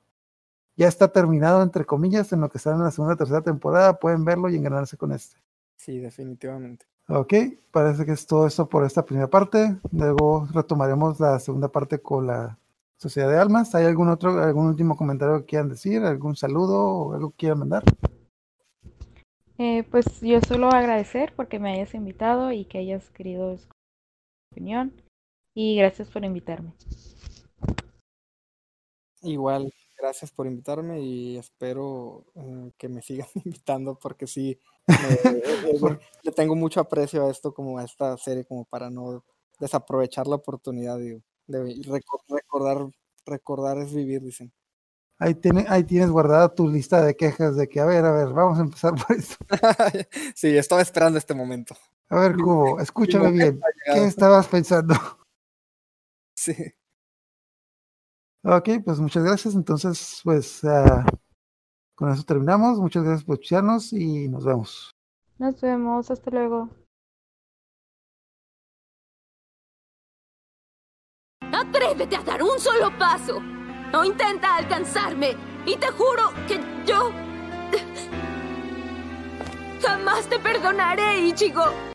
[0.77, 3.99] ya está terminado, entre comillas, en lo que está en la segunda tercera temporada.
[3.99, 5.37] Pueden verlo y engranarse con este.
[5.75, 6.85] Sí, definitivamente.
[7.07, 7.33] Ok,
[7.71, 9.77] parece que es todo esto por esta primera parte.
[9.91, 12.57] Luego retomaremos la segunda parte con la
[13.01, 13.73] Sociedad de Almas.
[13.73, 16.03] ¿Hay algún otro, algún último comentario que quieran decir?
[16.03, 17.83] ¿Algún saludo o algo que quieran mandar?
[19.57, 23.75] Eh, pues yo solo agradecer porque me hayas invitado y que hayas querido escuchar
[24.51, 25.01] mi opinión.
[25.55, 26.73] Y gracias por invitarme.
[29.23, 35.99] Igual, gracias por invitarme y espero eh, que me sigan invitando porque sí, eh, eh,
[36.21, 39.23] le tengo mucho aprecio a esto, como a esta serie, como para no
[39.59, 41.81] desaprovechar la oportunidad, digo, de
[42.29, 42.89] recordar,
[43.25, 44.51] recordar es vivir, dicen.
[45.19, 48.29] Ahí, tiene, ahí tienes guardada tu lista de quejas de que, a ver, a ver,
[48.29, 49.35] vamos a empezar por esto.
[50.35, 51.75] sí, estaba esperando este momento.
[52.09, 53.61] A ver, Cubo, escúchame bien.
[53.85, 54.95] ¿Qué estabas pensando?
[56.33, 56.55] Sí.
[58.43, 59.53] Ok, pues muchas gracias.
[59.53, 61.05] Entonces, pues ah,
[61.93, 62.79] con eso terminamos.
[62.79, 64.95] Muchas gracias por escucharnos y nos vemos.
[65.37, 66.69] Nos vemos, hasta luego.
[71.61, 73.39] Atrévete a dar un solo paso.
[73.93, 75.35] O intenta alcanzarme.
[75.65, 77.11] Y te juro que yo...
[79.81, 81.65] Jamás te perdonaré, Ichigo.